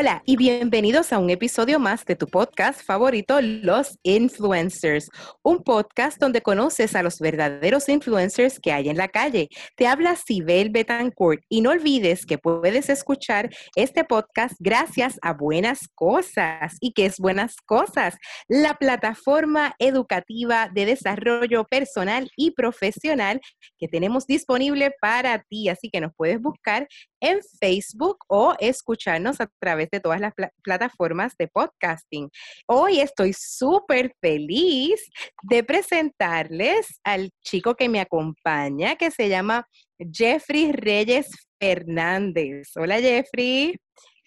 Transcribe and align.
Hola 0.00 0.22
y 0.24 0.38
bienvenidos 0.38 1.12
a 1.12 1.18
un 1.18 1.28
episodio 1.28 1.78
más 1.78 2.06
de 2.06 2.16
tu 2.16 2.26
podcast 2.26 2.80
favorito, 2.80 3.38
Los 3.42 3.98
Influencers, 4.02 5.10
un 5.42 5.62
podcast 5.62 6.18
donde 6.18 6.40
conoces 6.40 6.94
a 6.94 7.02
los 7.02 7.18
verdaderos 7.18 7.86
influencers 7.90 8.58
que 8.60 8.72
hay 8.72 8.88
en 8.88 8.96
la 8.96 9.08
calle. 9.08 9.50
Te 9.76 9.86
habla 9.86 10.16
Sibel 10.16 10.70
Betancourt 10.70 11.42
y 11.50 11.60
no 11.60 11.72
olvides 11.72 12.24
que 12.24 12.38
puedes 12.38 12.88
escuchar 12.88 13.50
este 13.76 14.04
podcast 14.04 14.54
gracias 14.58 15.18
a 15.20 15.34
Buenas 15.34 15.80
Cosas. 15.94 16.78
¿Y 16.80 16.94
qué 16.94 17.04
es 17.04 17.18
Buenas 17.18 17.56
Cosas? 17.66 18.16
La 18.48 18.76
plataforma 18.78 19.74
educativa 19.78 20.70
de 20.72 20.86
desarrollo 20.86 21.64
personal 21.64 22.30
y 22.38 22.52
profesional 22.52 23.42
que 23.78 23.86
tenemos 23.86 24.26
disponible 24.26 24.94
para 24.98 25.42
ti. 25.42 25.68
Así 25.68 25.90
que 25.90 26.00
nos 26.00 26.14
puedes 26.16 26.40
buscar 26.40 26.88
en 27.20 27.40
Facebook 27.60 28.24
o 28.28 28.54
escucharnos 28.58 29.40
a 29.40 29.50
través 29.58 29.90
de 29.90 30.00
todas 30.00 30.20
las 30.20 30.32
plataformas 30.62 31.36
de 31.38 31.48
podcasting. 31.48 32.30
Hoy 32.66 33.00
estoy 33.00 33.32
súper 33.32 34.14
feliz 34.20 35.08
de 35.42 35.62
presentarles 35.64 37.00
al 37.04 37.30
chico 37.42 37.74
que 37.74 37.88
me 37.88 38.00
acompaña, 38.00 38.96
que 38.96 39.10
se 39.10 39.28
llama 39.28 39.66
Jeffrey 39.98 40.72
Reyes 40.72 41.28
Fernández. 41.58 42.70
Hola 42.76 43.00
Jeffrey. 43.00 43.76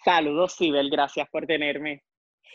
Saludos, 0.04 0.54
Sibel, 0.54 0.90
gracias 0.90 1.26
por 1.30 1.46
tenerme. 1.46 2.02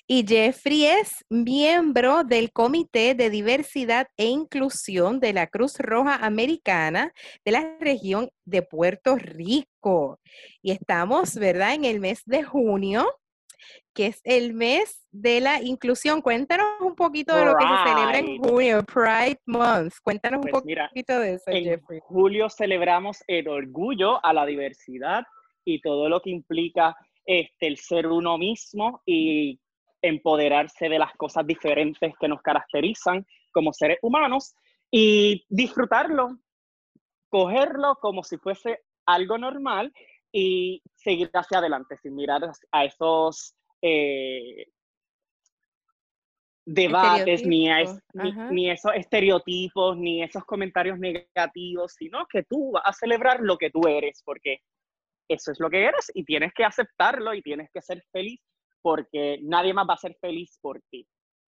Y 0.08 0.26
Jeffrey 0.28 0.86
es 0.86 1.26
miembro 1.30 2.24
del 2.24 2.52
Comité 2.52 3.16
de 3.16 3.30
Diversidad 3.30 4.08
e 4.18 4.26
Inclusión 4.26 5.20
de 5.20 5.34
la 5.34 5.48
Cruz 5.48 5.78
Roja 5.80 6.16
Americana 6.16 7.14
de 7.46 7.52
la 7.52 7.78
región 7.80 8.30
de 8.46 8.62
Puerto 8.62 9.16
Rico. 9.16 10.20
Y 10.62 10.72
estamos, 10.72 11.36
¿verdad?, 11.36 11.74
en 11.74 11.86
el 11.86 12.00
mes 12.00 12.22
de 12.26 12.44
junio, 12.44 13.08
que 13.94 14.08
es 14.08 14.22
el 14.24 14.54
mes 14.54 15.06
de 15.12 15.42
la 15.42 15.62
inclusión. 15.62 16.22
Cuéntanos 16.22 16.68
un 16.82 16.96
poquito 16.96 17.36
de 17.36 17.46
lo 17.46 17.56
que 17.56 17.66
se 17.66 17.90
celebra 17.90 18.20
en 18.20 18.38
junio, 18.38 18.84
Pride 18.84 19.42
Month. 19.46 19.94
Cuéntanos 20.04 20.46
un 20.46 20.52
pues 20.52 20.64
poquito 20.64 21.20
de 21.20 21.34
eso, 21.34 21.52
Jeffrey. 21.52 21.98
En 21.98 22.00
julio 22.02 22.50
celebramos 22.50 23.24
el 23.28 23.48
orgullo 23.48 24.24
a 24.24 24.34
la 24.34 24.46
diversidad 24.46 25.24
y 25.66 25.82
todo 25.82 26.10
lo 26.10 26.22
que 26.22 26.30
implica 26.30 26.96
este, 27.26 27.68
el 27.68 27.78
ser 27.78 28.08
uno 28.08 28.38
mismo 28.38 29.02
y 29.06 29.60
empoderarse 30.02 30.90
de 30.90 31.00
las 31.00 31.14
cosas 31.14 31.46
diferentes 31.46 32.14
que 32.20 32.28
nos 32.28 32.42
caracterizan 32.42 33.26
como 33.52 33.74
seres 33.74 33.98
humanos 34.02 34.56
y 34.92 35.46
disfrutarlo, 35.50 36.38
cogerlo 37.30 37.96
como 38.02 38.24
si 38.24 38.38
fuese 38.38 38.80
algo 39.06 39.38
normal 39.38 39.94
y 40.32 40.82
seguir 40.96 41.30
hacia 41.34 41.60
adelante 41.60 41.98
sin 41.98 42.16
mirar 42.16 42.50
a 42.72 42.86
esos 42.86 43.56
eh, 43.82 44.68
debates, 46.66 47.46
ni, 47.46 47.68
ni, 48.52 48.70
esos 48.70 48.92
estereotipos, 48.94 49.98
ni 49.98 50.22
esos 50.22 50.46
comentarios 50.46 51.00
negativos, 51.00 51.94
sino 51.94 52.28
que 52.28 52.44
tú 52.44 52.72
vas 52.74 52.84
a 52.86 52.94
celebrar 52.94 53.40
lo 53.42 53.58
que 53.58 53.72
tú 53.72 53.88
eres, 53.88 54.22
porque 54.24 54.62
eso 55.28 55.52
es 55.52 55.60
lo 55.60 55.70
que 55.70 55.86
eres 55.86 56.12
y 56.14 56.24
tienes 56.24 56.54
que 56.54 56.64
aceptarlo 56.64 57.34
y 57.34 57.42
tienes 57.42 57.70
que 57.74 57.82
ser 57.82 58.04
feliz 58.12 58.40
porque 58.82 59.40
nadie 59.44 59.74
más 59.74 59.88
va 59.90 59.94
a 59.96 59.98
ser 59.98 60.16
feliz 60.22 60.58
por 60.62 60.82
ti. 60.90 61.08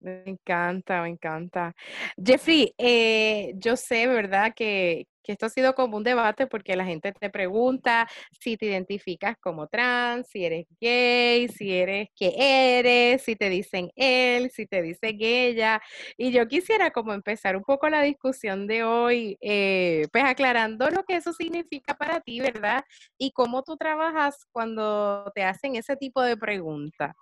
Me 0.04 0.22
encanta, 0.26 1.02
me 1.02 1.08
encanta. 1.10 1.74
Jeffrey, 2.22 2.74
eh, 2.78 3.54
yo 3.56 3.78
sé, 3.78 4.06
¿verdad?, 4.06 4.54
que, 4.54 5.08
que, 5.24 5.32
esto 5.32 5.46
ha 5.46 5.50
sido 5.50 5.76
como 5.76 5.96
un 5.96 6.04
debate 6.04 6.46
porque 6.46 6.76
la 6.76 6.84
gente 6.84 7.14
te 7.14 7.30
pregunta 7.30 8.10
si 8.38 8.58
te 8.58 8.66
identificas 8.66 9.38
como 9.40 9.68
trans, 9.68 10.28
si 10.30 10.44
eres 10.44 10.66
gay, 10.82 11.48
si 11.48 11.72
eres 11.74 12.10
qué 12.18 12.34
eres, 12.80 13.22
si 13.24 13.38
te 13.38 13.50
dicen 13.50 13.92
él, 13.96 14.52
si 14.52 14.66
te 14.68 14.82
dicen 14.82 15.16
ella. 15.22 15.82
Y 16.18 16.34
yo 16.34 16.48
quisiera 16.50 16.92
como 16.92 17.14
empezar 17.14 17.56
un 17.56 17.64
poco 17.64 17.88
la 17.88 18.02
discusión 18.02 18.68
de 18.68 18.84
hoy, 18.84 19.38
eh, 19.40 20.06
pues 20.12 20.26
aclarando 20.26 20.90
lo 20.90 21.04
que 21.06 21.16
eso 21.16 21.32
significa 21.32 21.94
para 21.96 22.20
ti, 22.20 22.42
¿verdad? 22.42 22.84
Y 23.18 23.32
cómo 23.32 23.64
tú 23.64 23.78
trabajas 23.78 24.36
cuando 24.52 25.32
te 25.34 25.44
hacen 25.44 25.78
ese 25.78 25.96
tipo 25.96 26.22
de 26.22 26.36
preguntas. 26.36 27.16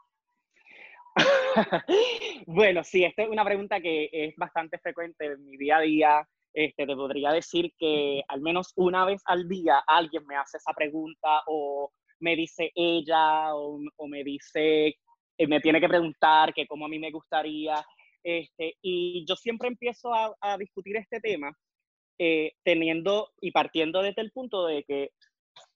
bueno, 2.47 2.83
sí, 2.83 3.03
esta 3.03 3.23
es 3.23 3.29
una 3.29 3.43
pregunta 3.43 3.79
que 3.81 4.09
es 4.11 4.35
bastante 4.35 4.77
frecuente 4.79 5.25
en 5.25 5.45
mi 5.45 5.57
día 5.57 5.77
a 5.77 5.81
día. 5.81 6.27
Este, 6.53 6.85
te 6.85 6.95
podría 6.95 7.31
decir 7.31 7.71
que 7.77 8.23
al 8.27 8.41
menos 8.41 8.73
una 8.75 9.05
vez 9.05 9.21
al 9.25 9.47
día 9.47 9.81
alguien 9.87 10.25
me 10.27 10.35
hace 10.35 10.57
esa 10.57 10.73
pregunta 10.73 11.41
o 11.47 11.91
me 12.19 12.35
dice 12.35 12.71
ella 12.75 13.55
o, 13.55 13.79
me 14.07 14.23
dice, 14.23 14.95
eh, 15.37 15.47
me 15.47 15.61
tiene 15.61 15.79
que 15.79 15.87
preguntar 15.87 16.53
que 16.53 16.67
cómo 16.67 16.85
a 16.85 16.89
mí 16.89 16.99
me 16.99 17.11
gustaría. 17.11 17.83
Este, 18.23 18.75
y 18.81 19.25
yo 19.27 19.35
siempre 19.35 19.67
empiezo 19.67 20.13
a, 20.13 20.57
discutir 20.57 20.97
este 20.97 21.19
tema 21.19 21.51
eh, 22.19 22.51
teniendo 22.63 23.29
y 23.41 23.51
partiendo 23.51 24.01
desde 24.03 24.21
el 24.21 24.31
punto 24.31 24.67
de 24.67 24.83
que 24.83 25.09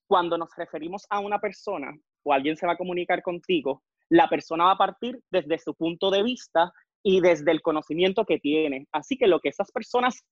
cuando 0.08 0.38
nos 0.38 0.50
referimos 0.56 1.06
a 1.10 1.20
una 1.20 1.40
persona 1.40 1.92
o 2.24 2.34
alguien 2.34 2.58
se 2.58 2.68
va 2.68 2.74
a 2.74 2.78
comunicar 2.78 3.24
contigo, 3.24 3.82
la 4.10 4.28
persona 4.30 4.66
va 4.66 4.72
a 4.72 4.78
partir 4.78 5.20
desde 5.32 5.58
su 5.60 5.74
punto 5.76 6.12
de 6.12 6.24
vista 6.24 6.72
y 7.04 7.22
desde 7.22 7.52
el 7.52 7.62
conocimiento 7.62 8.26
que 8.26 8.40
tiene. 8.40 8.88
Así 8.92 9.18
que 9.18 9.28
lo 9.28 9.40
que 9.40 9.50
esas 9.50 9.72
personas 9.72 10.26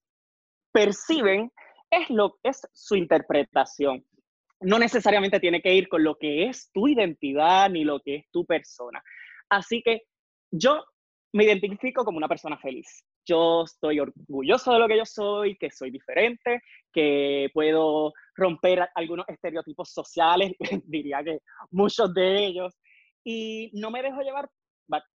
perciben 0.72 1.50
es, 1.90 2.10
lo, 2.10 2.38
es 2.42 2.66
su 2.72 2.96
interpretación. 2.96 4.04
No 4.60 4.78
necesariamente 4.78 5.40
tiene 5.40 5.60
que 5.60 5.74
ir 5.74 5.88
con 5.88 6.02
lo 6.02 6.16
que 6.16 6.46
es 6.46 6.70
tu 6.72 6.88
identidad 6.88 7.70
ni 7.70 7.84
lo 7.84 8.00
que 8.00 8.16
es 8.16 8.30
tu 8.30 8.44
persona. 8.44 9.02
Así 9.48 9.82
que 9.82 10.02
yo 10.50 10.84
me 11.32 11.44
identifico 11.44 12.04
como 12.04 12.18
una 12.18 12.28
persona 12.28 12.56
feliz. 12.58 13.04
Yo 13.26 13.64
estoy 13.64 14.00
orgulloso 14.00 14.72
de 14.72 14.78
lo 14.78 14.88
que 14.88 14.96
yo 14.98 15.04
soy, 15.04 15.56
que 15.56 15.70
soy 15.70 15.90
diferente, 15.90 16.62
que 16.92 17.50
puedo 17.52 18.12
romper 18.36 18.88
algunos 18.94 19.26
estereotipos 19.28 19.90
sociales, 19.90 20.52
diría 20.86 21.22
que 21.24 21.38
muchos 21.70 22.12
de 22.14 22.46
ellos, 22.46 22.74
y 23.24 23.70
no 23.72 23.90
me 23.90 24.02
dejo 24.02 24.20
llevar, 24.20 24.48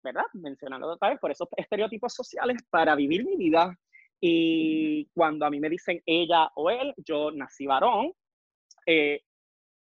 ¿verdad? 0.03 0.24
Mencionando 0.34 0.88
otra 0.88 1.09
vez, 1.09 1.20
por 1.20 1.31
esos 1.31 1.47
estereotipos 1.56 2.14
sociales 2.14 2.58
para 2.70 2.96
vivir 2.96 3.24
mi 3.24 3.38
vida. 3.38 3.75
Y 4.20 5.08
cuando 5.14 5.46
a 5.46 5.50
mí 5.50 5.59
me 5.59 5.70
dicen 5.70 6.02
ella 6.06 6.50
o 6.56 6.70
él, 6.70 6.94
yo 6.97 7.31
nací 7.31 7.66
varón 7.68 8.12
eh, 8.86 9.22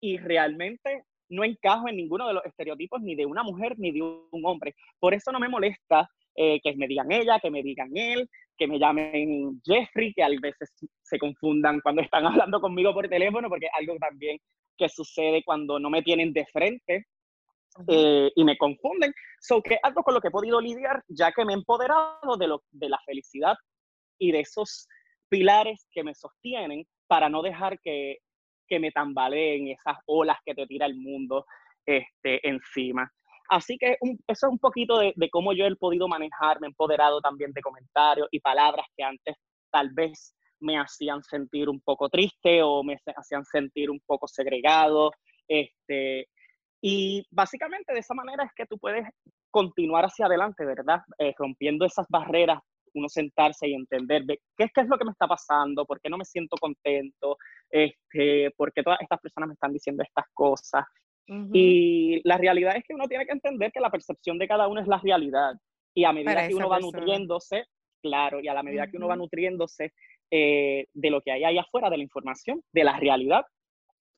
y 0.01 0.19
realmente 0.19 1.05
no 1.29 1.45
encajo 1.45 1.89
en 1.89 1.97
ninguno 1.97 2.29
de 2.29 2.35
los 2.35 2.45
estereotipos 2.45 3.01
ni 3.01 3.15
de 3.15 3.25
una 3.25 3.43
mujer 3.43 3.79
ni 3.79 3.93
de 3.93 4.03
un 4.03 4.45
hombre. 4.45 4.75
Por 4.99 5.15
eso 5.15 5.33
no 5.33 5.41
me 5.41 5.49
molesta 5.49 6.09
eh, 6.35 6.61
que 6.63 6.77
me 6.77 6.87
digan 6.87 7.11
ella, 7.11 7.41
que 7.41 7.51
me 7.51 7.63
digan 7.63 7.91
él, 7.97 8.29
que 8.59 8.67
me 8.67 8.79
llamen 8.79 9.61
Jeffrey, 9.65 10.13
que 10.13 10.23
a 10.23 10.29
veces 10.29 10.71
se 11.03 11.19
confundan 11.19 11.81
cuando 11.81 12.03
están 12.03 12.27
hablando 12.51 12.61
conmigo 12.61 12.93
por 12.93 13.09
teléfono, 13.09 13.49
porque 13.49 13.67
es 13.67 13.73
algo 13.75 13.97
también 13.99 14.39
que 14.77 14.89
sucede 14.89 15.43
cuando 15.45 15.79
no 15.79 15.89
me 15.89 16.03
tienen 16.03 16.33
de 16.35 16.45
frente 16.47 17.07
eh, 17.89 18.31
y 18.35 18.45
me 18.45 18.57
confunden. 18.57 19.13
So 19.41 19.63
que 19.63 19.79
algo 19.83 20.03
con 20.03 20.15
lo 20.15 20.21
que 20.21 20.29
he 20.29 20.33
podido 20.33 20.61
lidiar, 20.61 21.03
ya 21.09 21.33
que 21.33 21.45
me 21.45 21.53
he 21.53 21.57
empoderado 21.57 22.37
de, 22.39 22.47
lo, 22.47 22.63
de 22.71 22.89
la 22.89 22.99
felicidad 23.05 23.55
y 24.19 24.33
de 24.33 24.41
esos 24.41 24.89
pilares 25.29 25.87
que 25.91 26.05
me 26.05 26.15
sostienen 26.15 26.85
para 27.07 27.29
no 27.29 27.43
dejar 27.43 27.79
que, 27.81 28.19
que 28.69 28.79
me 28.79 28.91
tambaleen 28.91 29.69
esas 29.69 29.97
olas 30.07 30.39
que 30.45 30.55
te 30.55 30.67
tira 30.67 30.87
el 30.87 30.97
mundo 30.97 31.47
este, 31.85 32.47
encima. 32.49 33.11
Así 33.49 33.77
que 33.79 33.97
eso 34.27 34.47
es 34.47 34.53
un 34.53 34.59
poquito 34.59 34.99
de, 34.99 35.13
de, 35.15 35.31
cómo 35.31 35.53
yo 35.53 35.67
he 35.67 35.77
podido 35.77 36.09
manejarme, 36.09 36.67
empoderado 36.67 37.21
también 37.21 37.53
de 37.53 37.61
comentarios 37.61 38.27
y 38.33 38.41
palabras 38.41 38.87
que 38.97 39.05
antes 39.05 39.37
tal 39.71 39.91
vez 39.93 40.35
me 40.61 40.79
hacían 40.79 41.23
sentir 41.23 41.69
un 41.69 41.81
poco 41.81 42.09
triste 42.09 42.63
o 42.63 42.83
me 42.83 42.99
hacían 43.17 43.45
sentir 43.45 43.91
un 43.91 44.01
poco 44.05 44.27
segregado. 44.27 45.13
Este, 45.47 46.29
y 46.89 47.27
básicamente 47.33 47.93
de 47.93 47.99
esa 47.99 48.15
manera 48.15 48.45
es 48.45 48.53
que 48.55 48.65
tú 48.65 48.79
puedes 48.79 49.05
continuar 49.51 50.05
hacia 50.05 50.27
adelante, 50.27 50.65
¿verdad? 50.65 51.01
Eh, 51.19 51.35
rompiendo 51.37 51.85
esas 51.85 52.07
barreras, 52.09 52.61
uno 52.95 53.09
sentarse 53.09 53.67
y 53.67 53.75
entender 53.75 54.23
de 54.23 54.39
qué, 54.57 54.69
qué, 54.73 54.83
es 54.83 54.87
lo 54.87 54.97
que 54.97 55.05
me 55.05 55.11
está 55.11 55.27
pasando, 55.27 55.85
por 55.85 56.01
qué 56.01 56.09
no 56.09 56.17
me 56.17 56.25
siento 56.25 56.57
contento, 56.61 57.39
este, 57.71 58.53
por 58.57 58.73
qué 58.73 58.85
todas 58.85 59.01
estas 59.01 59.21
personas 59.21 59.49
me 59.49 59.55
están 59.55 59.73
diciendo 59.73 60.05
estas 60.05 60.27
cosas. 60.33 60.85
Y 61.53 62.21
la 62.23 62.39
realidad 62.39 62.77
es 62.77 62.85
que 62.87 62.95
uno 62.95 63.09
tiene 63.09 63.27
que 63.27 63.33
entender 63.33 63.73
que 63.73 63.81
la 63.81 63.91
percepción 63.91 64.39
de 64.39 64.47
cada 64.47 64.69
uno 64.69 64.81
es 64.81 64.87
la 64.87 64.99
realidad. 64.99 65.55
Y 65.93 66.05
a 66.05 66.13
medida 66.13 66.47
que 66.47 66.55
uno 66.55 66.69
va 66.69 66.79
nutriéndose, 66.79 67.65
claro, 68.01 68.39
y 68.39 68.47
a 68.47 68.55
la 68.55 68.63
medida 68.63 68.87
que 68.87 68.97
uno 68.97 69.09
va 69.09 69.17
nutriéndose 69.17 69.93
eh, 70.31 70.87
de 70.95 71.11
lo 71.11 71.21
que 71.21 71.33
hay 71.33 71.43
ahí 71.43 71.59
afuera, 71.59 71.91
de 71.91 71.97
la 71.97 72.05
información, 72.05 72.63
de 72.73 72.85
la 72.85 72.97
realidad, 72.97 73.45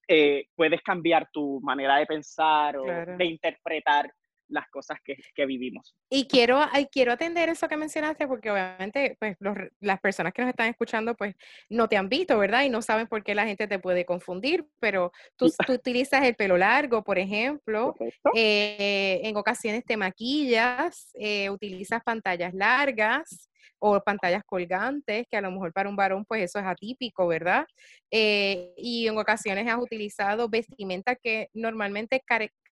eh, 0.09 0.47
puedes 0.57 0.81
cambiar 0.83 1.29
tu 1.31 1.61
manera 1.61 1.97
de 1.97 2.07
pensar 2.07 2.77
o 2.79 2.85
de 2.85 3.25
interpretar 3.25 4.11
las 4.49 4.69
cosas 4.69 4.99
que, 5.05 5.17
que 5.35 5.47
vivimos. 5.47 5.95
Y 6.11 6.27
quiero, 6.27 6.61
quiero 6.91 7.13
atender 7.13 7.49
eso 7.49 7.69
que 7.69 7.77
mencionaste 7.77 8.27
porque 8.27 8.51
obviamente 8.51 9.17
pues, 9.19 9.37
las 9.81 10.01
personas 10.01 10.33
que 10.33 10.43
nos 10.43 10.51
están 10.51 10.69
escuchando 10.69 11.15
pues 11.15 11.35
no 11.69 11.89
te 11.89 11.97
han 11.97 12.09
visto, 12.09 12.39
¿verdad? 12.39 12.65
Y 12.65 12.71
no 12.71 12.83
saben 12.83 13.07
por 13.07 13.23
qué 13.23 13.35
la 13.35 13.47
gente 13.47 13.67
te 13.67 13.79
puede 13.79 14.05
confundir, 14.05 14.67
pero 14.81 15.13
tú, 15.37 15.51
tú 15.67 15.73
utilizas 15.73 16.25
el 16.25 16.35
pelo 16.35 16.57
largo, 16.57 17.05
por 17.05 17.19
ejemplo, 17.19 17.95
eh, 18.35 19.21
en 19.23 19.37
ocasiones 19.37 19.85
te 19.85 19.97
maquillas, 19.97 21.11
eh, 21.15 21.51
utilizas 21.51 22.03
pantallas 22.03 22.55
largas 22.55 23.51
o 23.79 24.01
pantallas 24.01 24.43
colgantes, 24.45 25.27
que 25.31 25.37
a 25.37 25.41
lo 25.41 25.51
mejor 25.51 25.73
para 25.73 25.89
un 25.89 25.97
varón 25.97 26.25
pues 26.25 26.43
eso 26.43 26.59
es 26.59 26.65
atípico, 26.65 27.27
¿verdad? 27.27 27.65
Eh, 28.11 28.75
y 28.77 29.07
en 29.07 29.19
ocasiones 29.19 29.69
has 29.69 29.79
utilizado 29.79 30.49
vestimenta 30.49 31.15
que 31.17 31.49
normalmente 31.55 32.23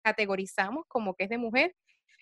categorizamos 0.06 0.84
como 0.86 1.14
que 1.14 1.24
es 1.24 1.30
de 1.30 1.38
mujer. 1.38 1.74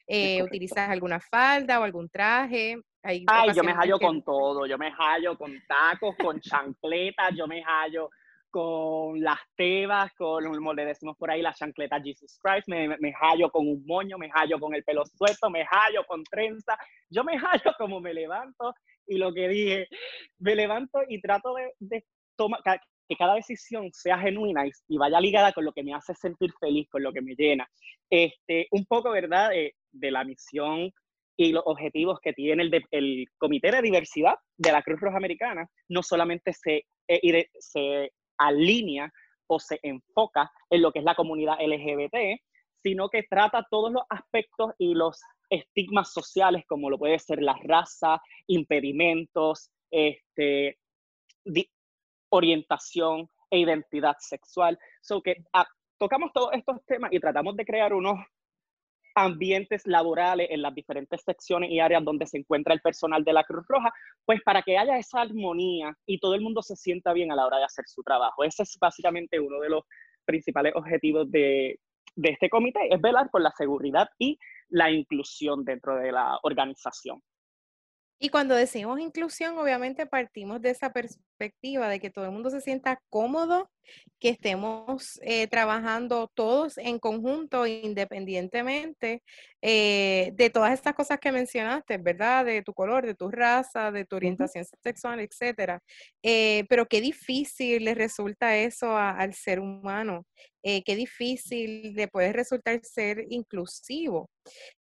Eh, 0.07 0.43
¿Utilizas 0.43 0.89
alguna 0.89 1.21
falda 1.21 1.81
o 1.81 1.83
algún 1.83 2.09
traje? 2.09 2.79
Ay, 3.03 3.27
yo 3.55 3.63
me 3.63 3.75
hallo 3.75 3.99
con 3.99 4.23
todo, 4.23 4.67
yo 4.67 4.79
me 4.79 4.91
hallo 4.91 5.37
con 5.37 5.53
tacos, 5.69 6.17
con 6.17 6.41
chancletas, 6.41 7.33
yo 7.37 7.47
me 7.47 7.63
hallo 7.63 8.09
con 8.51 9.21
las 9.21 9.39
tebas, 9.57 10.13
con, 10.15 10.45
como 10.45 10.73
le 10.73 10.87
decimos 10.87 11.17
por 11.19 11.31
ahí, 11.31 11.43
las 11.43 11.59
chancletas 11.59 12.03
Jesus 12.03 12.39
Christ, 12.41 12.69
me, 12.69 12.97
me, 12.99 13.13
hallo 13.21 13.51
con 13.51 13.69
un 13.69 13.85
moño, 13.85 14.17
me 14.17 14.31
hallo 14.33 14.59
con 14.59 14.75
el 14.75 14.85
pelo 14.85 15.05
suelto, 15.05 15.51
me 15.51 15.67
hallo 15.71 16.07
con 16.07 16.23
trenza, 16.25 16.79
yo 17.11 17.25
me 17.25 17.37
hallo 17.39 17.75
como 17.77 18.01
me 18.01 18.15
levanto 18.15 18.73
y 19.07 19.19
lo 19.19 19.35
que 19.35 19.49
dije, 19.49 19.89
me 20.39 20.55
levanto 20.55 21.01
y 21.07 21.21
trato 21.21 21.55
de, 21.55 21.73
de 21.81 22.07
tomar, 22.37 22.61
que 23.09 23.17
cada 23.17 23.35
decisión 23.35 23.91
sea 23.93 24.19
genuina 24.19 24.65
y, 24.67 24.97
vaya 24.97 25.21
ligada 25.21 25.53
con 25.53 25.65
lo 25.65 25.73
que 25.73 25.83
me 25.83 25.95
hace 25.95 26.15
sentir 26.15 26.53
feliz, 26.59 26.89
con 26.91 27.03
lo 27.03 27.13
que 27.13 27.23
me 27.23 27.35
llena. 27.35 27.69
Este, 28.11 28.67
un 28.71 28.85
poco, 28.87 29.11
¿verdad?, 29.11 29.51
de, 29.51 29.75
de 29.93 30.11
la 30.11 30.25
misión 30.25 30.91
y 31.37 31.53
los 31.53 31.63
objetivos 31.67 32.21
que 32.21 32.33
tiene 32.33 32.63
el, 32.63 32.85
el, 32.91 33.27
Comité 33.39 33.71
de 33.71 33.83
Diversidad 33.83 34.35
de 34.57 34.73
la 34.73 34.83
Cruz 34.83 35.01
Roja 35.01 35.17
Americana, 35.17 35.69
no 35.89 36.03
solamente 36.03 36.53
se, 36.53 36.85
eh, 37.09 37.49
se 37.59 38.13
alinea 38.39 39.11
o 39.47 39.59
se 39.59 39.79
enfoca 39.83 40.51
en 40.71 40.83
lo 40.83 40.93
que 40.93 41.01
es 41.01 41.05
la 41.05 41.15
comunidad 41.15 41.59
LGBT, 41.61 42.41
sino 42.83 43.09
que 43.09 43.25
trata 43.25 43.67
todos 43.71 43.93
los 43.93 44.03
aspectos 44.09 44.73
y 44.79 44.95
los 44.95 45.21
estigmas 45.51 46.13
sociales, 46.13 46.65
como 46.67 46.91
lo 46.91 46.99
puede 46.99 47.19
ser 47.19 47.43
la 47.43 47.59
raza, 47.65 48.21
impedimentos, 48.47 49.71
este, 49.91 50.79
orientación 52.35 53.29
e 53.51 53.59
identidad 53.59 54.17
sexual. 54.19 54.79
So 55.01 55.23
que 55.23 55.37
ah, 55.53 55.67
tocamos 55.99 56.33
todos 56.33 56.51
estos 56.53 56.85
temas 56.87 57.13
y 57.13 57.21
tratamos 57.21 57.57
de 57.57 57.65
crear 57.65 57.93
unos 57.93 58.19
ambientes 59.17 59.87
laborales 59.87 60.49
en 60.51 60.61
las 60.61 60.75
diferentes 60.75 61.23
secciones 61.23 61.71
y 61.71 61.79
áreas 61.79 62.05
donde 62.05 62.27
se 62.27 62.39
encuentra 62.39 62.75
el 62.75 62.81
personal 62.81 63.23
de 63.23 63.33
la 63.33 63.45
Cruz 63.45 63.65
Roja, 63.69 63.93
pues 64.25 64.41
para 64.43 64.63
que 64.63 64.77
haya 64.77 64.99
esa 64.99 65.21
armonía 65.21 65.97
y 66.05 66.19
todo 66.19 66.35
el 66.35 66.41
mundo 66.41 66.63
se 66.63 66.75
sienta 66.75 67.13
bien 67.13 67.31
a 67.31 67.37
la 67.37 67.47
hora 67.47 67.59
de 67.59 67.65
hacer 67.65 67.85
su 67.87 68.03
trabajo. 68.03 68.43
Ese 68.43 68.65
es 68.65 68.77
básicamente 68.81 69.39
uno 69.39 69.61
de 69.61 69.69
los 69.69 69.85
principales 70.25 70.73
objetivos 70.75 71.31
de, 71.31 71.79
de 72.17 72.31
este 72.31 72.49
comité, 72.49 72.93
es 72.93 73.01
velar 73.01 73.31
por 73.31 73.41
la 73.41 73.53
seguridad 73.53 74.09
y 74.19 74.39
la 74.69 74.91
inclusión 74.91 75.65
dentro 75.65 75.97
de 75.97 76.11
la 76.11 76.39
organización. 76.43 77.23
Y 78.19 78.31
cuando 78.31 78.55
decimos 78.55 79.01
inclusión, 79.01 79.59
obviamente 79.59 80.07
partimos 80.07 80.63
de 80.63 80.71
esa 80.71 80.93
perspectiva 81.35 81.89
de 81.89 82.01
que 82.01 82.11
todo 82.11 82.25
el 82.25 82.31
mundo 82.31 82.51
se 82.51 82.61
sienta 82.61 83.01
cómodo, 83.11 83.71
que 84.19 84.31
estemos 84.31 85.21
eh, 85.23 85.47
trabajando 85.49 86.31
todos 86.35 86.79
en 86.79 86.99
conjunto, 86.99 87.67
independientemente 87.67 89.23
eh, 89.61 90.33
de 90.35 90.51
todas 90.51 90.73
estas 90.73 90.95
cosas 90.95 91.19
que 91.19 91.33
mencionaste, 91.33 91.99
¿verdad? 91.99 92.47
De 92.47 92.63
tu 92.63 92.73
color, 92.73 93.05
de 93.05 93.15
tu 93.15 93.31
raza, 93.31 93.93
de 93.93 94.07
tu 94.07 94.17
orientación 94.17 94.65
sexual, 94.83 95.21
etcétera. 95.21 95.81
Eh, 96.23 96.65
pero 96.69 96.87
qué 96.87 97.01
difícil 97.01 97.85
le 97.85 97.95
resulta 97.95 98.57
eso 98.57 98.97
al 98.97 99.35
ser 99.35 99.61
humano. 99.61 100.25
qué 100.63 100.97
difícil 100.97 101.95
le 101.95 102.09
puede 102.09 102.33
resultar 102.33 102.81
ser 102.83 103.27
inclusivo. 103.29 104.31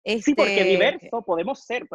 Sí, 0.06 0.34
porque 0.34 0.60
este 0.60 0.70
diverso 0.70 1.22
podemos 1.26 1.66
ser, 1.66 1.86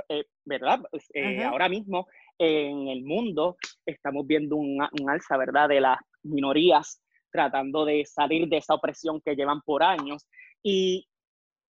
¿verdad? 0.44 0.80
Pues, 0.90 1.08
ahora 1.46 1.70
mismo 1.70 2.06
en 2.38 2.88
el 2.88 3.04
mundo 3.04 3.56
estamos 3.84 4.26
viendo 4.26 4.56
un, 4.56 4.80
un 5.00 5.10
alza, 5.10 5.36
¿verdad? 5.36 5.68
De 5.68 5.80
las 5.80 5.98
minorías 6.22 7.02
tratando 7.30 7.84
de 7.84 8.04
salir 8.06 8.48
de 8.48 8.58
esa 8.58 8.74
opresión 8.74 9.20
que 9.24 9.34
llevan 9.34 9.60
por 9.62 9.82
años. 9.82 10.26
Y 10.62 11.06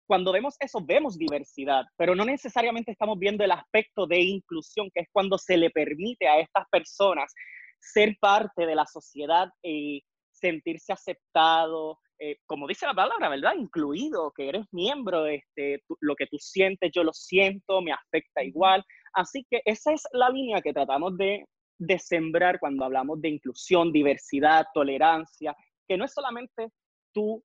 cuando 0.08 0.32
vemos 0.32 0.56
eso, 0.60 0.80
vemos 0.84 1.18
diversidad, 1.18 1.84
pero 1.98 2.16
no 2.16 2.24
necesariamente 2.24 2.92
estamos 2.92 3.20
viendo 3.20 3.44
el 3.44 3.52
aspecto 3.52 4.08
de 4.08 4.22
inclusión, 4.22 4.90
que 4.94 5.02
es 5.02 5.08
cuando 5.12 5.38
se 5.38 5.58
le 5.58 5.70
permite 5.70 6.28
a 6.28 6.40
estas 6.40 6.66
personas 6.72 7.34
ser 7.80 8.16
parte 8.20 8.66
de 8.66 8.76
la 8.76 8.86
sociedad 8.86 9.50
y 9.62 10.04
sentirse 10.32 10.94
aceptado, 10.94 12.00
eh, 12.20 12.38
como 12.46 12.68
dice 12.68 12.86
la 12.86 12.94
palabra, 12.94 13.30
¿verdad? 13.30 13.54
Incluido, 13.56 14.32
que 14.36 14.50
eres 14.50 14.66
miembro, 14.72 15.26
este, 15.28 15.84
lo 16.00 16.16
que 16.16 16.26
tú 16.28 16.38
sientes, 16.40 16.92
yo 16.94 17.04
lo 17.04 17.14
siento, 17.14 17.82
me 17.82 17.92
afecta 17.92 18.44
igual. 18.44 18.84
Así 19.18 19.46
que 19.50 19.62
esa 19.66 19.94
es 19.94 20.04
la 20.14 20.30
línea 20.30 20.62
que 20.62 20.74
tratamos 20.74 21.18
de 21.18 21.46
de 21.78 22.00
sembrar 22.00 22.60
cuando 22.60 22.86
hablamos 22.86 23.22
de 23.22 23.30
inclusión, 23.30 23.92
diversidad, 23.92 24.66
tolerancia, 24.74 25.56
que 25.88 25.98
no 25.98 26.06
es 26.06 26.14
solamente 26.14 26.72
tu 27.14 27.44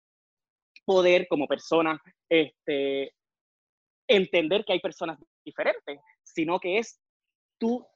poder 0.84 1.26
como 1.28 1.46
persona 1.46 2.00
este, 2.28 3.14
entender 4.08 4.64
que 4.64 4.72
hay 4.72 4.80
personas 4.80 5.18
diferentes, 5.44 6.00
sino 6.22 6.58
que 6.58 6.78
es 6.78 7.00
tú 7.58 7.86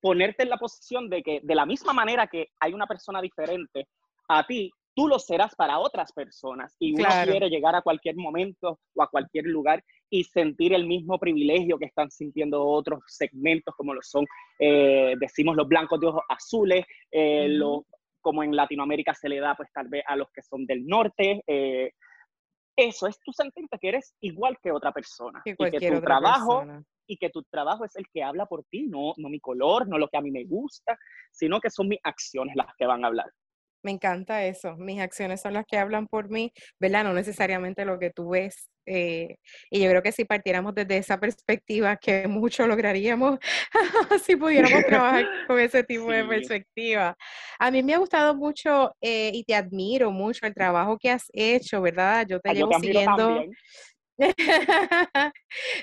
ponerte 0.00 0.44
en 0.44 0.50
la 0.50 0.58
posición 0.58 1.08
de 1.08 1.22
que 1.22 1.40
de 1.42 1.54
la 1.54 1.66
misma 1.66 1.92
manera 1.92 2.26
que 2.26 2.48
hay 2.58 2.72
una 2.72 2.86
persona 2.86 3.20
diferente 3.20 3.88
a 4.28 4.46
ti, 4.46 4.70
tú 4.94 5.08
lo 5.08 5.18
serás 5.18 5.54
para 5.56 5.78
otras 5.78 6.12
personas. 6.12 6.74
Y 6.78 6.94
uno 6.94 7.08
quiere 7.24 7.48
llegar 7.48 7.74
a 7.74 7.82
cualquier 7.82 8.16
momento 8.16 8.78
o 8.94 9.02
a 9.02 9.08
cualquier 9.08 9.46
lugar 9.46 9.82
y 10.10 10.24
sentir 10.24 10.74
el 10.74 10.86
mismo 10.86 11.18
privilegio 11.18 11.78
que 11.78 11.86
están 11.86 12.10
sintiendo 12.10 12.66
otros 12.66 13.00
segmentos 13.06 13.74
como 13.76 13.94
lo 13.94 14.02
son, 14.02 14.26
eh, 14.58 15.14
decimos, 15.18 15.56
los 15.56 15.68
blancos 15.68 16.00
de 16.00 16.08
ojos 16.08 16.22
azules, 16.28 16.84
eh, 17.12 17.48
como 18.20 18.42
en 18.42 18.54
Latinoamérica 18.54 19.14
se 19.14 19.28
le 19.28 19.38
da 19.38 19.54
pues 19.54 19.70
tal 19.72 19.88
vez 19.88 20.02
a 20.06 20.16
los 20.16 20.30
que 20.30 20.42
son 20.42 20.66
del 20.66 20.84
norte. 20.84 21.42
Eh, 21.46 21.92
eso 22.76 23.06
es 23.06 23.18
tú 23.20 23.32
sentirte 23.32 23.78
que 23.78 23.88
eres 23.88 24.14
igual 24.20 24.58
que 24.62 24.72
otra 24.72 24.92
persona 24.92 25.40
y 25.44 25.54
que 25.54 25.90
tu 25.90 26.00
trabajo 26.00 26.64
y 27.06 27.16
que 27.16 27.30
tu 27.30 27.42
trabajo 27.44 27.84
es 27.84 27.96
el 27.96 28.06
que 28.12 28.22
habla 28.22 28.46
por 28.46 28.64
ti, 28.64 28.86
no, 28.86 29.14
no 29.16 29.28
mi 29.28 29.40
color, 29.40 29.88
no 29.88 29.98
lo 29.98 30.08
que 30.08 30.16
a 30.16 30.20
mí 30.20 30.30
me 30.30 30.44
gusta, 30.44 30.96
sino 31.32 31.60
que 31.60 31.68
son 31.68 31.88
mis 31.88 31.98
acciones 32.04 32.54
las 32.54 32.68
que 32.76 32.86
van 32.86 33.04
a 33.04 33.08
hablar. 33.08 33.26
Me 33.82 33.90
encanta 33.92 34.44
eso. 34.44 34.76
Mis 34.76 35.00
acciones 35.00 35.40
son 35.40 35.54
las 35.54 35.64
que 35.66 35.78
hablan 35.78 36.06
por 36.06 36.28
mí, 36.30 36.52
¿verdad? 36.78 37.04
No 37.04 37.14
necesariamente 37.14 37.84
lo 37.84 37.98
que 37.98 38.10
tú 38.10 38.30
ves. 38.30 38.70
Eh, 38.86 39.36
y 39.70 39.80
yo 39.80 39.88
creo 39.90 40.02
que 40.02 40.12
si 40.12 40.24
partiéramos 40.24 40.74
desde 40.74 40.96
esa 40.96 41.18
perspectiva, 41.18 41.96
que 41.96 42.26
mucho 42.26 42.66
lograríamos 42.66 43.38
si 44.24 44.36
pudiéramos 44.36 44.84
trabajar 44.84 45.24
con 45.48 45.60
ese 45.60 45.84
tipo 45.84 46.10
de 46.10 46.24
perspectiva. 46.24 47.16
A 47.58 47.70
mí 47.70 47.82
me 47.82 47.94
ha 47.94 47.98
gustado 47.98 48.34
mucho 48.34 48.94
eh, 49.00 49.30
y 49.32 49.44
te 49.44 49.54
admiro 49.54 50.10
mucho 50.10 50.46
el 50.46 50.54
trabajo 50.54 50.98
que 50.98 51.10
has 51.10 51.26
hecho, 51.32 51.80
¿verdad? 51.80 52.26
Yo 52.28 52.40
te 52.40 52.50
ah, 52.50 52.54
llevo 52.54 52.78
siguiendo. 52.80 53.44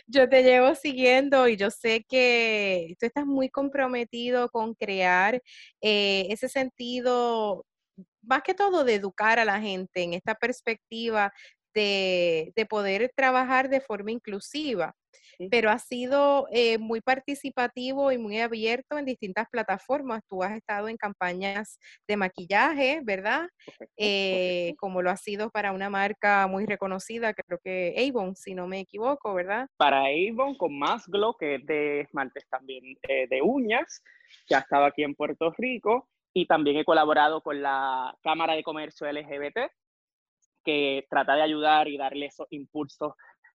yo 0.08 0.30
te 0.30 0.44
llevo 0.44 0.76
siguiendo 0.76 1.48
y 1.48 1.58
yo 1.58 1.72
sé 1.72 2.06
que 2.08 2.94
tú 3.00 3.06
estás 3.06 3.26
muy 3.26 3.50
comprometido 3.50 4.50
con 4.50 4.76
crear 4.76 5.42
eh, 5.82 6.28
ese 6.30 6.48
sentido 6.48 7.66
más 8.22 8.42
que 8.44 8.54
todo 8.54 8.84
de 8.84 8.96
educar 8.96 9.40
a 9.40 9.46
la 9.46 9.60
gente 9.60 10.04
en 10.04 10.14
esta 10.14 10.36
perspectiva 10.36 11.32
de, 11.78 12.68
poder 12.70 13.12
trabajar 13.16 13.70
de 13.70 13.82
forma 13.82 14.12
inclusiva, 14.12 14.96
pero 15.52 15.70
ha 15.70 15.78
sido 15.78 16.48
eh, 16.52 16.80
muy 16.80 17.02
participativo 17.02 18.12
y 18.12 18.18
muy 18.18 18.40
abierto 18.40 18.98
en 18.98 19.06
distintas 19.06 19.48
plataformas. 19.52 20.24
Tú 20.28 20.42
has 20.42 20.58
estado 20.58 20.88
en 20.90 20.98
campañas 20.98 21.80
de 22.08 22.18
maquillaje, 22.18 23.02
¿verdad? 23.04 23.48
Eh, 23.96 24.74
como 24.80 25.02
lo 25.04 25.12
ha 25.12 25.18
sido 25.18 25.52
para 25.52 25.72
una 25.72 25.90
marca 25.90 26.48
muy 26.48 26.66
reconocida, 26.66 27.34
creo 27.34 27.60
que 27.64 27.94
Avon, 28.10 28.36
si 28.36 28.56
no 28.56 28.68
me 28.68 28.80
equivoco, 28.80 29.34
¿verdad? 29.36 29.68
Para 29.78 30.06
Avon 30.06 30.58
con 30.58 30.78
Más 30.78 31.06
Glow, 31.08 31.36
que 31.38 31.56
es 31.56 31.66
de 31.66 32.02
esmaltes 32.02 32.48
también 32.50 32.84
eh, 33.08 33.28
de 33.30 33.42
uñas, 33.44 34.02
que 34.48 34.56
ha 34.56 34.60
estado 34.60 34.86
aquí 34.86 35.04
en 35.04 35.14
Puerto 35.14 35.54
Rico 35.58 36.10
y 36.34 36.46
también 36.46 36.78
he 36.78 36.86
colaborado 36.86 37.42
con 37.42 37.62
la 37.62 38.16
Cámara 38.22 38.54
de 38.54 38.64
Comercio 38.64 39.12
LGBT, 39.12 39.72
que 40.64 41.06
trata 41.10 41.36
de 41.36 41.42
ayudar 41.42 41.88
y 41.88 41.98
darle 41.98 42.28
esos 42.28 42.48
impulsos 42.50 43.14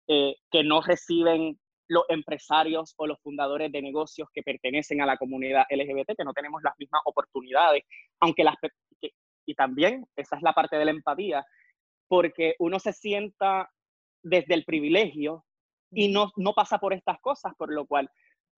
eh, 0.06 0.36
que 0.50 0.64
no 0.64 0.80
reciben 0.80 1.58
los 1.88 2.04
empresarios 2.08 2.94
o 2.96 3.06
los 3.06 3.20
fundadores 3.20 3.72
de 3.72 3.82
negocios 3.82 4.28
que 4.32 4.42
pertenecen 4.42 5.02
a 5.02 5.06
la 5.06 5.16
comunidad 5.16 5.64
LGBT, 5.70 6.16
que 6.16 6.24
no 6.24 6.32
tenemos 6.32 6.62
las 6.62 6.74
mismas 6.78 7.02
oportunidades, 7.04 7.82
aunque 8.20 8.44
las... 8.44 8.54
y 9.44 9.54
también 9.54 10.06
esa 10.14 10.36
es 10.36 10.42
la 10.42 10.52
parte 10.52 10.76
de 10.76 10.84
la 10.84 10.92
empatía, 10.92 11.44
porque 12.06 12.54
uno 12.60 12.78
se 12.78 12.92
sienta 12.92 13.68
desde 14.22 14.54
el 14.54 14.64
privilegio 14.64 15.44
y 15.90 16.08
no, 16.08 16.30
no 16.36 16.52
pasa 16.52 16.78
por 16.78 16.92
estas 16.92 17.20
cosas, 17.20 17.52
por 17.56 17.72
lo 17.72 17.86
cual 17.86 18.08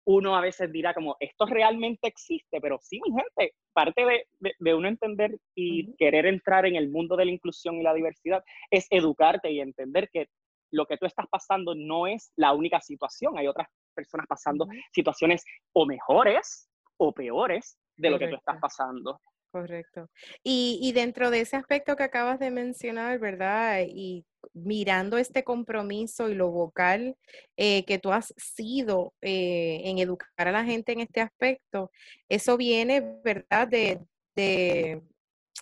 uno 0.04 0.36
a 0.36 0.40
veces 0.40 0.72
dirá 0.72 0.94
como, 0.94 1.16
esto 1.20 1.46
realmente 1.46 2.08
existe, 2.08 2.60
pero 2.60 2.78
sí, 2.82 3.00
mi 3.06 3.12
gente, 3.12 3.54
parte 3.72 4.04
de, 4.04 4.54
de, 4.58 4.74
uno 4.74 4.88
entender 4.88 5.38
y 5.54 5.94
querer 5.96 6.26
entrar 6.26 6.66
en 6.66 6.76
el 6.76 6.90
mundo 6.90 7.16
de 7.16 7.26
la 7.26 7.30
inclusión 7.30 7.76
y 7.76 7.82
la 7.82 7.94
diversidad 7.94 8.42
es 8.70 8.86
educarte 8.90 9.50
y 9.50 9.60
entender 9.60 10.08
que 10.12 10.28
lo 10.72 10.86
que 10.86 10.96
tú 10.96 11.06
estás 11.06 11.26
pasando 11.28 11.74
no 11.74 12.06
es 12.06 12.32
la 12.36 12.52
única 12.52 12.80
situación, 12.80 13.36
hay 13.38 13.46
otras 13.46 13.68
personas 13.94 14.26
pasando 14.28 14.66
situaciones 14.92 15.44
o 15.72 15.84
mejores 15.86 16.68
o 16.96 17.12
peores 17.12 17.78
de 17.96 18.10
lo 18.10 18.18
que 18.18 18.28
tú 18.28 18.36
estás 18.36 18.58
pasando. 18.60 19.20
Correcto. 19.50 20.08
Y, 20.44 20.78
y, 20.80 20.92
dentro 20.92 21.30
de 21.30 21.40
ese 21.40 21.56
aspecto 21.56 21.96
que 21.96 22.04
acabas 22.04 22.38
de 22.38 22.52
mencionar, 22.52 23.18
¿verdad? 23.18 23.80
Y 23.88 24.24
mirando 24.54 25.18
este 25.18 25.42
compromiso 25.42 26.28
y 26.28 26.34
lo 26.34 26.50
vocal 26.50 27.16
eh, 27.56 27.84
que 27.84 27.98
tú 27.98 28.12
has 28.12 28.32
sido 28.36 29.12
eh, 29.20 29.82
en 29.84 29.98
educar 29.98 30.30
a 30.36 30.52
la 30.52 30.64
gente 30.64 30.92
en 30.92 31.00
este 31.00 31.20
aspecto, 31.20 31.90
eso 32.28 32.56
viene, 32.56 33.00
¿verdad? 33.24 33.66
De, 33.66 34.00
de 34.36 35.02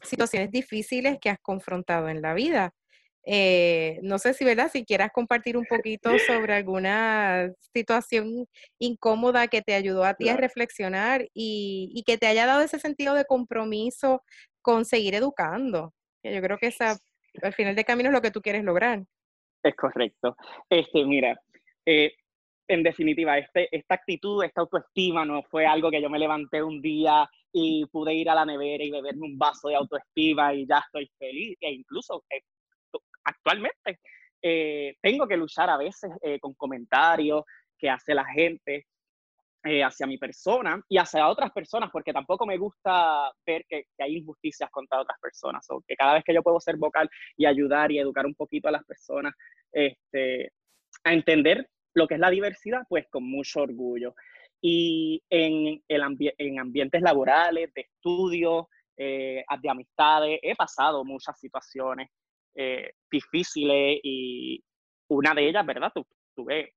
situaciones 0.02 0.50
difíciles 0.50 1.18
que 1.20 1.30
has 1.30 1.38
confrontado 1.40 2.08
en 2.10 2.20
la 2.20 2.34
vida. 2.34 2.74
Eh, 3.30 4.00
no 4.02 4.18
sé 4.18 4.32
si, 4.32 4.42
¿verdad? 4.42 4.70
Si 4.72 4.86
quieras 4.86 5.10
compartir 5.12 5.58
un 5.58 5.66
poquito 5.66 6.18
sobre 6.18 6.54
alguna 6.54 7.52
situación 7.74 8.46
incómoda 8.78 9.48
que 9.48 9.60
te 9.60 9.74
ayudó 9.74 10.04
a 10.04 10.14
ti 10.14 10.30
a 10.30 10.36
reflexionar 10.38 11.28
y, 11.34 12.02
que 12.06 12.16
te 12.16 12.26
haya 12.26 12.46
dado 12.46 12.62
ese 12.62 12.78
sentido 12.78 13.12
de 13.12 13.26
compromiso 13.26 14.22
con 14.62 14.86
seguir 14.86 15.14
educando. 15.14 15.92
Yo 16.22 16.40
creo 16.40 16.56
que 16.56 16.68
esa, 16.68 16.96
al 17.42 17.52
final 17.52 17.76
de 17.76 17.84
camino 17.84 18.08
es 18.08 18.14
lo 18.14 18.22
que 18.22 18.30
tú 18.30 18.40
quieres 18.40 18.64
lograr. 18.64 19.04
Es 19.62 19.76
correcto. 19.76 20.34
Este, 20.70 21.04
mira, 21.04 21.38
eh, 21.84 22.14
en 22.66 22.82
definitiva, 22.82 23.36
este, 23.36 23.68
esta 23.76 23.96
actitud, 23.96 24.42
esta 24.42 24.62
autoestima 24.62 25.26
no 25.26 25.42
fue 25.42 25.66
algo 25.66 25.90
que 25.90 26.00
yo 26.00 26.08
me 26.08 26.18
levanté 26.18 26.62
un 26.62 26.80
día 26.80 27.28
y 27.52 27.84
pude 27.92 28.14
ir 28.14 28.30
a 28.30 28.34
la 28.34 28.46
nevera 28.46 28.82
y 28.82 28.90
beberme 28.90 29.26
un 29.26 29.36
vaso 29.36 29.68
de 29.68 29.74
autoestima 29.74 30.54
y 30.54 30.66
ya 30.66 30.78
estoy 30.78 31.10
feliz. 31.18 31.58
E 31.60 31.72
incluso 31.72 32.24
eh, 32.30 32.40
actualmente 33.28 34.00
eh, 34.40 34.96
tengo 35.00 35.26
que 35.26 35.36
luchar 35.36 35.68
a 35.70 35.76
veces 35.76 36.10
eh, 36.22 36.38
con 36.38 36.54
comentarios 36.54 37.44
que 37.76 37.90
hace 37.90 38.14
la 38.14 38.24
gente 38.24 38.86
eh, 39.64 39.82
hacia 39.82 40.06
mi 40.06 40.18
persona 40.18 40.80
y 40.88 40.98
hacia 40.98 41.28
otras 41.28 41.50
personas, 41.50 41.90
porque 41.92 42.12
tampoco 42.12 42.46
me 42.46 42.56
gusta 42.56 43.32
ver 43.44 43.64
que, 43.68 43.86
hay 43.98 44.16
injusticias 44.16 44.70
contra 44.70 45.00
otras 45.00 45.18
personas, 45.20 45.66
o 45.70 45.82
que 45.86 45.96
cada 45.96 46.14
vez 46.14 46.24
que 46.24 46.34
yo 46.34 46.42
puedo 46.42 46.60
ser 46.60 46.76
vocal 46.76 47.10
y 47.36 47.46
ayudar 47.46 47.90
y 47.90 47.98
educar 47.98 48.26
un 48.26 48.34
poquito 48.34 48.68
a 48.68 48.72
las 48.72 48.84
personas 48.84 49.34
este, 49.72 50.52
a 51.04 51.12
entender 51.12 51.68
lo 51.94 52.06
que 52.06 52.14
es 52.14 52.20
la 52.20 52.30
diversidad, 52.30 52.82
pues 52.88 53.06
con 53.10 53.28
mucho 53.28 53.62
orgullo. 53.62 54.14
Y 54.60 55.22
en, 55.30 55.82
el 55.88 56.34
en 56.38 56.60
ambientes 56.60 57.02
laborales, 57.02 57.72
de 57.74 57.80
estudio, 57.82 58.68
de 58.96 59.44
amistades, 59.68 60.40
he 60.42 60.56
pasado 60.56 61.04
muchas 61.04 61.38
situaciones 61.38 62.10
eh, 62.54 62.92
difíciles 63.10 64.00
y 64.02 64.62
una 65.08 65.34
de 65.34 65.48
ellas, 65.48 65.64
¿verdad? 65.66 65.92
tuve, 66.34 66.74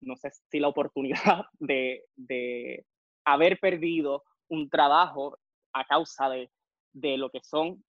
no 0.00 0.16
sé 0.16 0.30
si 0.50 0.58
la 0.58 0.68
oportunidad 0.68 1.46
de, 1.58 2.04
de 2.16 2.84
haber 3.24 3.58
perdido 3.58 4.22
un 4.48 4.68
trabajo 4.68 5.38
a 5.72 5.84
causa 5.84 6.28
de, 6.28 6.50
de 6.92 7.16
lo 7.16 7.30
que 7.30 7.40
son 7.42 7.84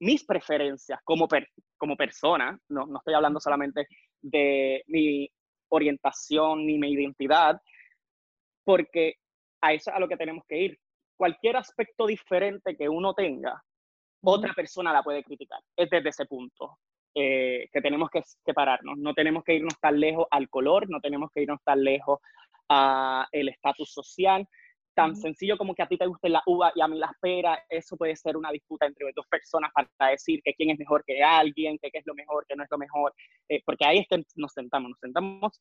mis 0.00 0.24
preferencias 0.24 1.00
como, 1.04 1.28
como 1.76 1.96
persona, 1.96 2.58
no, 2.68 2.86
no 2.86 2.98
estoy 2.98 3.14
hablando 3.14 3.40
solamente 3.40 3.86
de 4.20 4.82
mi 4.88 5.28
orientación 5.68 6.66
ni 6.66 6.78
mi 6.78 6.92
identidad, 6.92 7.60
porque 8.64 9.14
a 9.60 9.72
eso 9.72 9.90
es 9.90 9.96
a 9.96 10.00
lo 10.00 10.08
que 10.08 10.16
tenemos 10.16 10.44
que 10.48 10.58
ir. 10.58 10.78
Cualquier 11.16 11.56
aspecto 11.56 12.06
diferente 12.06 12.76
que 12.76 12.88
uno 12.88 13.14
tenga 13.14 13.62
otra 14.24 14.52
persona 14.54 14.92
la 14.92 15.02
puede 15.02 15.22
criticar. 15.22 15.60
Es 15.76 15.90
desde 15.90 16.08
ese 16.08 16.26
punto 16.26 16.78
eh, 17.14 17.68
que 17.72 17.80
tenemos 17.80 18.10
que 18.10 18.22
separarnos. 18.22 18.98
No 18.98 19.14
tenemos 19.14 19.44
que 19.44 19.54
irnos 19.54 19.78
tan 19.80 20.00
lejos 20.00 20.26
al 20.30 20.48
color, 20.48 20.88
no 20.90 21.00
tenemos 21.00 21.30
que 21.32 21.42
irnos 21.42 21.60
tan 21.64 21.82
lejos 21.84 22.18
al 22.68 23.48
estatus 23.48 23.92
social. 23.92 24.46
Tan 24.94 25.16
sencillo 25.16 25.58
como 25.58 25.74
que 25.74 25.82
a 25.82 25.88
ti 25.88 25.98
te 25.98 26.06
guste 26.06 26.28
la 26.28 26.42
uva 26.46 26.72
y 26.74 26.80
a 26.80 26.86
mí 26.86 26.98
la 26.98 27.12
pera, 27.20 27.60
eso 27.68 27.96
puede 27.96 28.14
ser 28.14 28.36
una 28.36 28.52
disputa 28.52 28.86
entre 28.86 29.10
dos 29.14 29.26
personas 29.26 29.72
para 29.72 30.10
decir 30.10 30.40
que 30.44 30.54
quién 30.54 30.70
es 30.70 30.78
mejor 30.78 31.04
que 31.04 31.20
alguien, 31.20 31.78
que 31.78 31.90
qué 31.90 31.98
es 31.98 32.06
lo 32.06 32.14
mejor, 32.14 32.46
que 32.48 32.54
no 32.54 32.62
es 32.62 32.70
lo 32.70 32.78
mejor, 32.78 33.12
eh, 33.48 33.60
porque 33.66 33.84
ahí 33.84 34.06
nos 34.36 34.52
sentamos, 34.52 34.90
nos 34.90 35.00
sentamos 35.00 35.60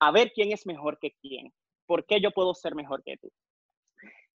a 0.00 0.10
ver 0.10 0.32
quién 0.34 0.52
es 0.52 0.66
mejor 0.66 0.98
que 0.98 1.12
quién, 1.22 1.50
por 1.86 2.04
qué 2.04 2.20
yo 2.20 2.30
puedo 2.30 2.54
ser 2.54 2.74
mejor 2.74 3.02
que 3.02 3.16
tú. 3.16 3.30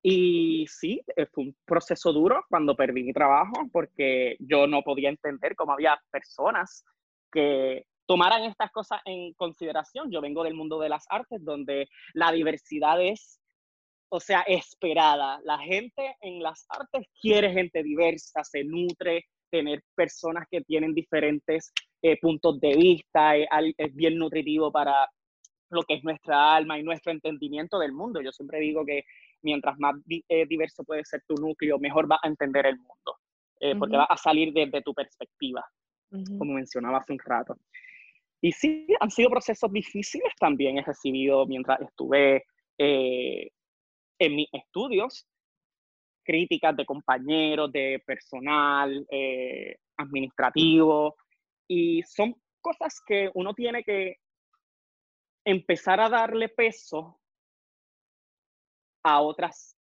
Y 0.03 0.65
sí, 0.67 1.01
eh, 1.15 1.27
fue 1.27 1.45
un 1.45 1.55
proceso 1.65 2.11
duro 2.11 2.43
cuando 2.49 2.75
perdí 2.75 3.03
mi 3.03 3.13
trabajo 3.13 3.53
porque 3.71 4.35
yo 4.39 4.65
no 4.65 4.81
podía 4.81 5.09
entender 5.09 5.55
cómo 5.55 5.73
había 5.73 6.01
personas 6.09 6.83
que 7.31 7.85
tomaran 8.07 8.43
estas 8.43 8.71
cosas 8.71 8.99
en 9.05 9.33
consideración. 9.33 10.11
Yo 10.11 10.21
vengo 10.21 10.43
del 10.43 10.55
mundo 10.55 10.79
de 10.79 10.89
las 10.89 11.05
artes 11.09 11.43
donde 11.43 11.87
la 12.13 12.31
diversidad 12.31 13.01
es, 13.01 13.39
o 14.09 14.19
sea, 14.19 14.41
esperada. 14.41 15.39
La 15.43 15.59
gente 15.59 16.15
en 16.21 16.41
las 16.41 16.65
artes 16.69 17.05
quiere 17.21 17.51
gente 17.51 17.83
diversa, 17.83 18.43
se 18.43 18.63
nutre, 18.63 19.25
tener 19.51 19.83
personas 19.95 20.47
que 20.49 20.61
tienen 20.61 20.93
diferentes 20.95 21.71
eh, 22.01 22.17
puntos 22.19 22.59
de 22.59 22.75
vista, 22.75 23.35
es 23.35 23.95
bien 23.95 24.17
nutritivo 24.17 24.71
para 24.71 25.07
lo 25.69 25.83
que 25.83 25.95
es 25.95 26.03
nuestra 26.03 26.55
alma 26.55 26.79
y 26.79 26.83
nuestro 26.83 27.11
entendimiento 27.11 27.77
del 27.79 27.93
mundo. 27.93 28.21
Yo 28.21 28.31
siempre 28.31 28.59
digo 28.59 28.85
que 28.85 29.03
mientras 29.41 29.77
más 29.79 29.95
eh, 30.07 30.45
diverso 30.47 30.83
puede 30.83 31.03
ser 31.05 31.23
tu 31.27 31.35
núcleo, 31.35 31.79
mejor 31.79 32.07
vas 32.07 32.19
a 32.23 32.27
entender 32.27 32.65
el 32.65 32.77
mundo, 32.77 33.17
eh, 33.59 33.75
porque 33.75 33.97
vas 33.97 34.07
a 34.09 34.17
salir 34.17 34.53
desde 34.53 34.81
tu 34.81 34.93
perspectiva, 34.93 35.63
como 36.37 36.53
mencionaba 36.53 36.99
hace 36.99 37.13
un 37.13 37.19
rato. 37.19 37.55
Y 38.41 38.51
sí, 38.51 38.87
han 38.99 39.11
sido 39.11 39.29
procesos 39.29 39.71
difíciles 39.71 40.33
también, 40.39 40.77
he 40.77 40.83
recibido 40.83 41.45
mientras 41.45 41.79
estuve 41.81 42.43
eh, 42.77 43.51
en 44.19 44.35
mis 44.35 44.47
estudios, 44.51 45.27
críticas 46.23 46.75
de 46.75 46.85
compañeros, 46.85 47.71
de 47.71 48.01
personal, 48.05 49.05
administrativo, 49.97 51.15
y 51.67 52.03
son 52.03 52.35
cosas 52.61 53.01
que 53.05 53.29
uno 53.33 53.53
tiene 53.53 53.83
que 53.83 54.17
empezar 55.45 55.99
a 55.99 56.09
darle 56.09 56.49
peso 56.49 57.20
a 59.03 59.21
otros 59.21 59.75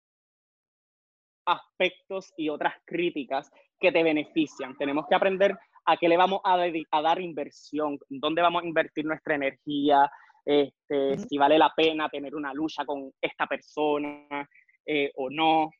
aspectos 1.46 2.32
y 2.38 2.50
otras 2.50 2.74
críticas 2.86 3.52
que 3.80 3.92
te 3.92 4.04
benefician. 4.04 4.78
Tenemos 4.78 5.06
que 5.08 5.16
aprender 5.16 5.58
a 5.86 5.98
qué 5.98 6.08
le 6.08 6.18
vamos 6.18 6.42
a, 6.44 6.56
a 6.56 7.02
dar 7.02 7.22
inversión, 7.22 7.98
dónde 8.10 8.42
vamos 8.42 8.64
a 8.64 8.68
invertir 8.68 9.06
nuestra 9.06 9.36
energía, 9.36 10.10
este, 10.46 11.18
si 11.18 11.38
vale 11.38 11.58
la 11.58 11.72
pena 11.76 12.10
tener 12.10 12.36
una 12.36 12.54
lucha 12.54 12.86
con 12.86 13.12
esta 13.22 13.48
persona 13.48 14.48
eh, 14.86 15.12
o 15.16 15.30
no. 15.30 15.72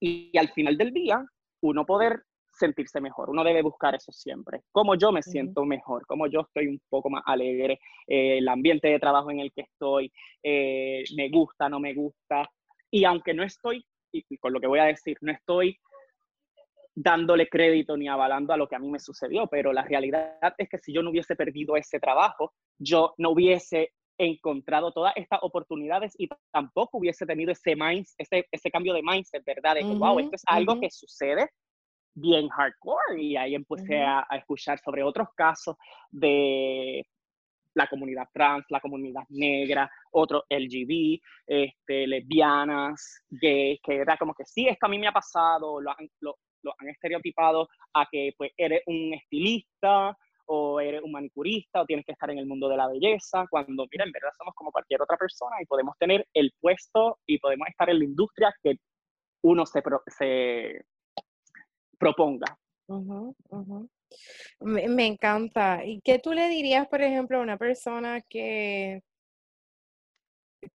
y, 0.00 0.36
al 0.36 0.48
final 0.50 0.76
del 0.76 0.92
día, 0.92 1.24
uno 1.62 1.84
poder 1.84 2.22
sentirse 2.56 3.00
mejor. 3.00 3.30
Uno 3.30 3.44
debe 3.44 3.62
buscar 3.62 3.94
eso 3.94 4.12
siempre. 4.12 4.62
Como 4.72 4.94
yo 4.94 5.12
me 5.12 5.22
siento 5.22 5.64
mejor, 5.64 6.06
como 6.06 6.26
yo 6.26 6.40
estoy 6.40 6.66
un 6.68 6.80
poco 6.88 7.10
más 7.10 7.22
alegre, 7.26 7.78
eh, 8.06 8.38
el 8.38 8.48
ambiente 8.48 8.88
de 8.88 8.98
trabajo 8.98 9.30
en 9.30 9.40
el 9.40 9.52
que 9.52 9.62
estoy, 9.62 10.12
eh, 10.42 11.04
me 11.16 11.28
gusta, 11.28 11.68
no 11.68 11.80
me 11.80 11.94
gusta. 11.94 12.48
Y 12.90 13.04
aunque 13.04 13.34
no 13.34 13.42
estoy, 13.42 13.84
y, 14.12 14.38
con 14.38 14.52
lo 14.52 14.60
que 14.60 14.66
voy 14.66 14.78
a 14.78 14.84
decir, 14.84 15.16
no 15.20 15.32
estoy 15.32 15.78
dándole 16.94 17.48
crédito 17.48 17.96
ni 17.96 18.08
avalando 18.08 18.54
a 18.54 18.56
lo 18.56 18.68
que 18.68 18.76
a 18.76 18.78
mí 18.78 18.88
me 18.90 18.98
sucedió, 18.98 19.46
pero 19.48 19.72
la 19.72 19.82
realidad 19.82 20.54
es 20.56 20.68
que 20.68 20.78
si 20.78 20.92
yo 20.92 21.02
no 21.02 21.10
hubiese 21.10 21.36
perdido 21.36 21.76
ese 21.76 22.00
trabajo, 22.00 22.54
yo 22.78 23.14
no 23.18 23.30
hubiese 23.30 23.92
encontrado 24.18 24.92
todas 24.92 25.12
estas 25.16 25.40
oportunidades 25.42 26.14
y 26.16 26.28
tampoco 26.50 26.98
hubiese 26.98 27.26
tenido 27.26 27.52
ese, 27.52 27.76
mind, 27.76 28.06
ese, 28.16 28.46
ese 28.50 28.70
cambio 28.70 28.94
de 28.94 29.02
mindset, 29.02 29.44
¿verdad? 29.44 29.74
De 29.74 29.80
que, 29.82 29.94
wow, 29.94 30.18
esto 30.18 30.36
es 30.36 30.42
algo 30.46 30.80
que 30.80 30.90
sucede 30.90 31.50
bien 32.16 32.48
hardcore 32.48 33.20
y 33.20 33.36
ahí 33.36 33.54
empecé 33.54 34.02
a, 34.02 34.26
escuchar 34.32 34.78
sobre 34.78 35.02
otros 35.02 35.28
casos 35.36 35.76
de 36.10 37.06
la 37.76 37.86
comunidad 37.86 38.26
trans, 38.32 38.64
la 38.70 38.80
comunidad 38.80 39.22
negra, 39.28 39.88
otros 40.12 40.44
LGB, 40.48 41.20
este, 41.46 42.06
lesbianas, 42.06 43.22
gays, 43.28 43.78
que 43.82 43.96
era 43.96 44.16
como 44.16 44.34
que 44.34 44.44
sí, 44.44 44.66
esto 44.66 44.86
a 44.86 44.88
mí 44.88 44.98
me 44.98 45.06
ha 45.06 45.12
pasado, 45.12 45.80
lo 45.80 45.90
han, 45.90 46.08
lo, 46.20 46.36
estereotipado 46.88 47.68
a 47.94 48.06
que 48.10 48.32
pues 48.36 48.50
eres 48.56 48.82
un 48.86 49.14
estilista 49.14 50.16
o 50.46 50.80
eres 50.80 51.02
un 51.02 51.12
manicurista 51.12 51.82
o 51.82 51.86
tienes 51.86 52.04
que 52.04 52.12
estar 52.12 52.30
en 52.30 52.38
el 52.38 52.46
mundo 52.46 52.68
de 52.68 52.76
la 52.76 52.88
belleza, 52.88 53.44
cuando 53.48 53.86
mira, 53.92 54.04
en 54.04 54.12
verdad 54.12 54.30
somos 54.36 54.54
como 54.54 54.72
cualquier 54.72 55.02
otra 55.02 55.16
persona 55.16 55.56
y 55.60 55.66
podemos 55.66 55.96
tener 55.98 56.26
el 56.32 56.52
puesto 56.58 57.18
y 57.26 57.38
podemos 57.38 57.68
estar 57.68 57.90
en 57.90 57.98
la 57.98 58.04
industria 58.04 58.54
que 58.62 58.76
uno 59.42 59.66
se, 59.66 59.82
se, 60.08 60.84
proponga. 61.98 62.58
Me, 64.60 65.06
encanta. 65.06 65.84
¿Y 65.84 66.00
qué 66.02 66.18
tú 66.18 66.32
le 66.32 66.48
dirías, 66.48 66.86
por 66.88 67.02
ejemplo, 67.02 67.38
a 67.38 67.42
una 67.42 67.58
persona 67.58 68.22
que, 68.22 69.02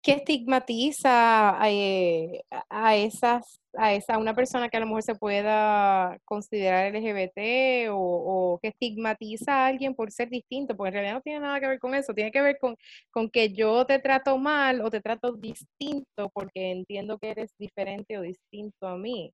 que 0.03 0.13
estigmatiza 0.13 1.59
eh, 1.69 2.43
a, 2.71 2.97
esas, 2.97 3.61
a 3.75 3.95
esa, 3.95 4.19
una 4.19 4.35
persona 4.35 4.69
que 4.69 4.77
a 4.77 4.81
lo 4.81 4.87
mejor 4.87 5.03
se 5.03 5.15
pueda 5.15 6.19
considerar 6.25 6.87
LGBT 6.95 7.89
o, 7.93 8.59
que 8.63 8.69
estigmatiza 8.69 9.65
a 9.65 9.67
alguien 9.69 9.95
por 9.95 10.11
ser 10.13 10.29
distinto? 10.31 10.77
Porque 10.77 10.89
en 10.89 10.95
realidad 10.95 11.15
no 11.15 11.23
tiene 11.23 11.41
nada 11.41 11.61
que 11.61 11.69
ver 11.69 11.79
con 11.79 11.95
eso, 11.95 12.15
tiene 12.15 12.33
que 12.33 12.43
ver 12.43 12.59
con, 12.59 12.77
con 13.11 13.31
que 13.31 13.53
yo 13.53 13.87
te 13.87 13.99
trato 13.99 14.39
mal 14.39 14.81
o 14.83 14.91
te 14.91 15.01
trato 15.01 15.33
distinto 15.33 16.31
porque 16.33 16.73
entiendo 16.73 17.19
que 17.19 17.31
eres 17.31 17.53
diferente 17.59 18.19
o 18.19 18.23
distinto 18.23 18.87
a 18.89 18.97
mí. 18.97 19.33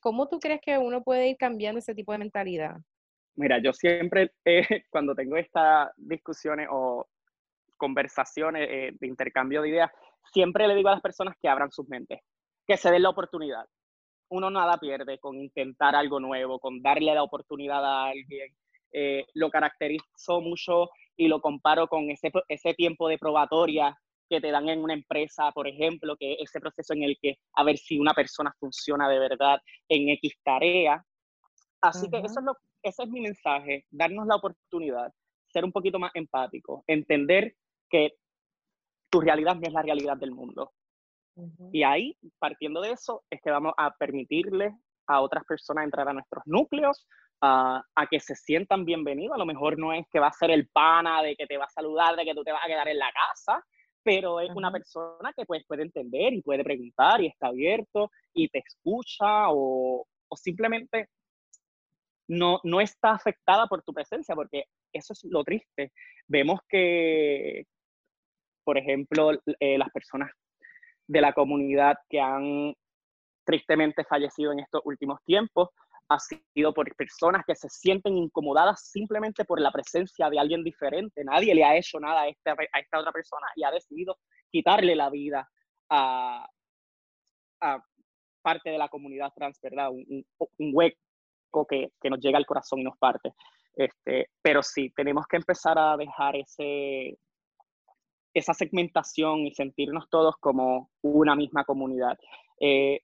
¿Cómo 0.00 0.28
tú 0.28 0.40
crees 0.40 0.60
que 0.62 0.78
uno 0.78 1.02
puede 1.02 1.28
ir 1.30 1.36
cambiando 1.36 1.78
ese 1.80 1.94
tipo 1.94 2.12
de 2.12 2.18
mentalidad? 2.18 2.76
Mira, 3.36 3.58
yo 3.62 3.72
siempre, 3.72 4.32
eh, 4.44 4.84
cuando 4.90 5.14
tengo 5.14 5.36
estas 5.36 5.90
discusiones 5.96 6.68
o 6.70 7.08
conversaciones 7.76 8.68
eh, 8.70 8.92
de 8.98 9.06
intercambio 9.06 9.62
de 9.62 9.70
ideas, 9.70 9.90
siempre 10.32 10.68
le 10.68 10.74
digo 10.74 10.88
a 10.88 10.92
las 10.92 11.00
personas 11.00 11.34
que 11.40 11.48
abran 11.48 11.70
sus 11.70 11.88
mentes, 11.88 12.20
que 12.66 12.76
se 12.76 12.90
den 12.90 13.02
la 13.02 13.10
oportunidad. 13.10 13.64
Uno 14.28 14.50
nada 14.50 14.78
pierde 14.78 15.18
con 15.18 15.36
intentar 15.36 15.96
algo 15.96 16.20
nuevo, 16.20 16.60
con 16.60 16.82
darle 16.82 17.14
la 17.14 17.22
oportunidad 17.22 17.84
a 17.84 18.08
alguien. 18.10 18.54
Eh, 18.92 19.24
lo 19.34 19.50
caracterizo 19.50 20.40
mucho 20.40 20.90
y 21.16 21.28
lo 21.28 21.40
comparo 21.40 21.88
con 21.88 22.10
ese, 22.10 22.30
ese 22.48 22.74
tiempo 22.74 23.08
de 23.08 23.18
probatoria 23.18 23.96
que 24.28 24.40
te 24.40 24.50
dan 24.50 24.68
en 24.68 24.82
una 24.82 24.94
empresa, 24.94 25.50
por 25.52 25.66
ejemplo, 25.66 26.16
que 26.16 26.36
ese 26.38 26.60
proceso 26.60 26.92
en 26.94 27.02
el 27.02 27.16
que 27.20 27.38
a 27.54 27.64
ver 27.64 27.76
si 27.76 27.98
una 27.98 28.14
persona 28.14 28.54
funciona 28.58 29.08
de 29.08 29.18
verdad 29.18 29.60
en 29.88 30.08
X 30.10 30.34
tarea. 30.44 31.04
Así 31.80 32.08
que 32.08 32.18
eso 32.18 32.38
es 32.38 32.44
lo, 32.44 32.54
ese 32.82 33.02
es 33.02 33.08
mi 33.08 33.20
mensaje, 33.20 33.84
darnos 33.90 34.26
la 34.26 34.36
oportunidad, 34.36 35.12
ser 35.48 35.64
un 35.64 35.72
poquito 35.72 35.98
más 35.98 36.12
empático, 36.14 36.84
entender 36.86 37.54
que 37.88 38.14
tu 39.10 39.20
realidad 39.20 39.56
no 39.56 39.62
es 39.66 39.72
la 39.72 39.82
realidad 39.82 40.16
del 40.16 40.32
mundo. 40.32 40.72
Y 41.72 41.84
ahí, 41.84 42.16
partiendo 42.38 42.82
de 42.82 42.92
eso, 42.92 43.24
es 43.30 43.40
que 43.40 43.50
vamos 43.50 43.72
a 43.78 43.94
permitirle 43.96 44.76
a 45.06 45.20
otras 45.20 45.44
personas 45.44 45.84
entrar 45.84 46.08
a 46.08 46.12
nuestros 46.12 46.42
núcleos, 46.46 47.06
a, 47.40 47.82
a 47.94 48.06
que 48.06 48.20
se 48.20 48.34
sientan 48.34 48.84
bienvenidos. 48.84 49.34
A 49.34 49.38
lo 49.38 49.46
mejor 49.46 49.78
no 49.78 49.92
es 49.92 50.06
que 50.10 50.20
va 50.20 50.28
a 50.28 50.32
ser 50.32 50.50
el 50.50 50.68
pana 50.68 51.22
de 51.22 51.36
que 51.36 51.46
te 51.46 51.56
va 51.56 51.64
a 51.64 51.70
saludar, 51.70 52.14
de 52.16 52.24
que 52.24 52.34
tú 52.34 52.44
te 52.44 52.52
vas 52.52 52.62
a 52.62 52.68
quedar 52.68 52.88
en 52.88 52.98
la 52.98 53.10
casa, 53.10 53.64
pero 54.02 54.40
es 54.40 54.50
una 54.54 54.70
persona 54.70 55.32
que 55.34 55.46
pues, 55.46 55.64
puede 55.66 55.82
entender 55.82 56.34
y 56.34 56.42
puede 56.42 56.62
preguntar 56.62 57.20
y 57.22 57.26
está 57.26 57.48
abierto 57.48 58.10
y 58.34 58.48
te 58.48 58.58
escucha 58.58 59.50
o, 59.50 60.06
o 60.28 60.36
simplemente 60.36 61.08
no, 62.30 62.60
no 62.62 62.80
está 62.80 63.10
afectada 63.10 63.66
por 63.66 63.82
tu 63.82 63.92
presencia, 63.92 64.34
porque 64.34 64.64
eso 64.92 65.12
es 65.12 65.24
lo 65.24 65.42
triste. 65.42 65.92
Vemos 66.28 66.60
que, 66.68 67.64
por 68.64 68.78
ejemplo, 68.78 69.32
eh, 69.58 69.76
las 69.76 69.90
personas 69.90 70.30
de 71.08 71.20
la 71.20 71.32
comunidad 71.32 71.96
que 72.08 72.20
han 72.20 72.72
tristemente 73.44 74.04
fallecido 74.04 74.52
en 74.52 74.60
estos 74.60 74.80
últimos 74.84 75.18
tiempos, 75.24 75.70
ha 76.08 76.18
sido 76.18 76.72
por 76.72 76.94
personas 76.96 77.44
que 77.46 77.54
se 77.54 77.68
sienten 77.68 78.16
incomodadas 78.16 78.90
simplemente 78.90 79.44
por 79.44 79.60
la 79.60 79.70
presencia 79.70 80.28
de 80.28 80.38
alguien 80.38 80.62
diferente. 80.62 81.24
Nadie 81.24 81.54
le 81.54 81.64
ha 81.64 81.76
hecho 81.76 81.98
nada 81.98 82.22
a 82.22 82.28
esta, 82.28 82.52
a 82.52 82.78
esta 82.80 82.98
otra 82.98 83.12
persona 83.12 83.46
y 83.56 83.64
ha 83.64 83.70
decidido 83.70 84.18
quitarle 84.50 84.96
la 84.96 85.10
vida 85.10 85.48
a, 85.88 86.48
parte 88.42 88.70
de 88.70 88.78
la 88.78 88.88
comunidad 88.88 89.32
trans, 89.34 89.60
¿verdad? 89.60 89.90
Un, 89.90 90.24
hueco 90.58 90.98
que, 91.68 91.90
que, 92.00 92.10
nos 92.10 92.20
llega 92.20 92.38
al 92.38 92.46
corazón 92.46 92.80
y 92.80 92.84
nos 92.84 92.96
parte. 92.98 93.32
Este, 93.74 94.28
pero 94.42 94.62
sí, 94.62 94.90
tenemos 94.96 95.26
que 95.26 95.36
empezar 95.36 95.78
a 95.78 95.96
dejar 95.96 96.36
ese, 96.36 97.18
esa 98.34 98.54
segmentación 98.54 99.46
y 99.46 99.54
sentirnos 99.54 100.08
todos 100.10 100.36
como 100.38 100.90
una 101.02 101.34
misma 101.34 101.64
comunidad. 101.64 102.18
Eh, 102.60 103.00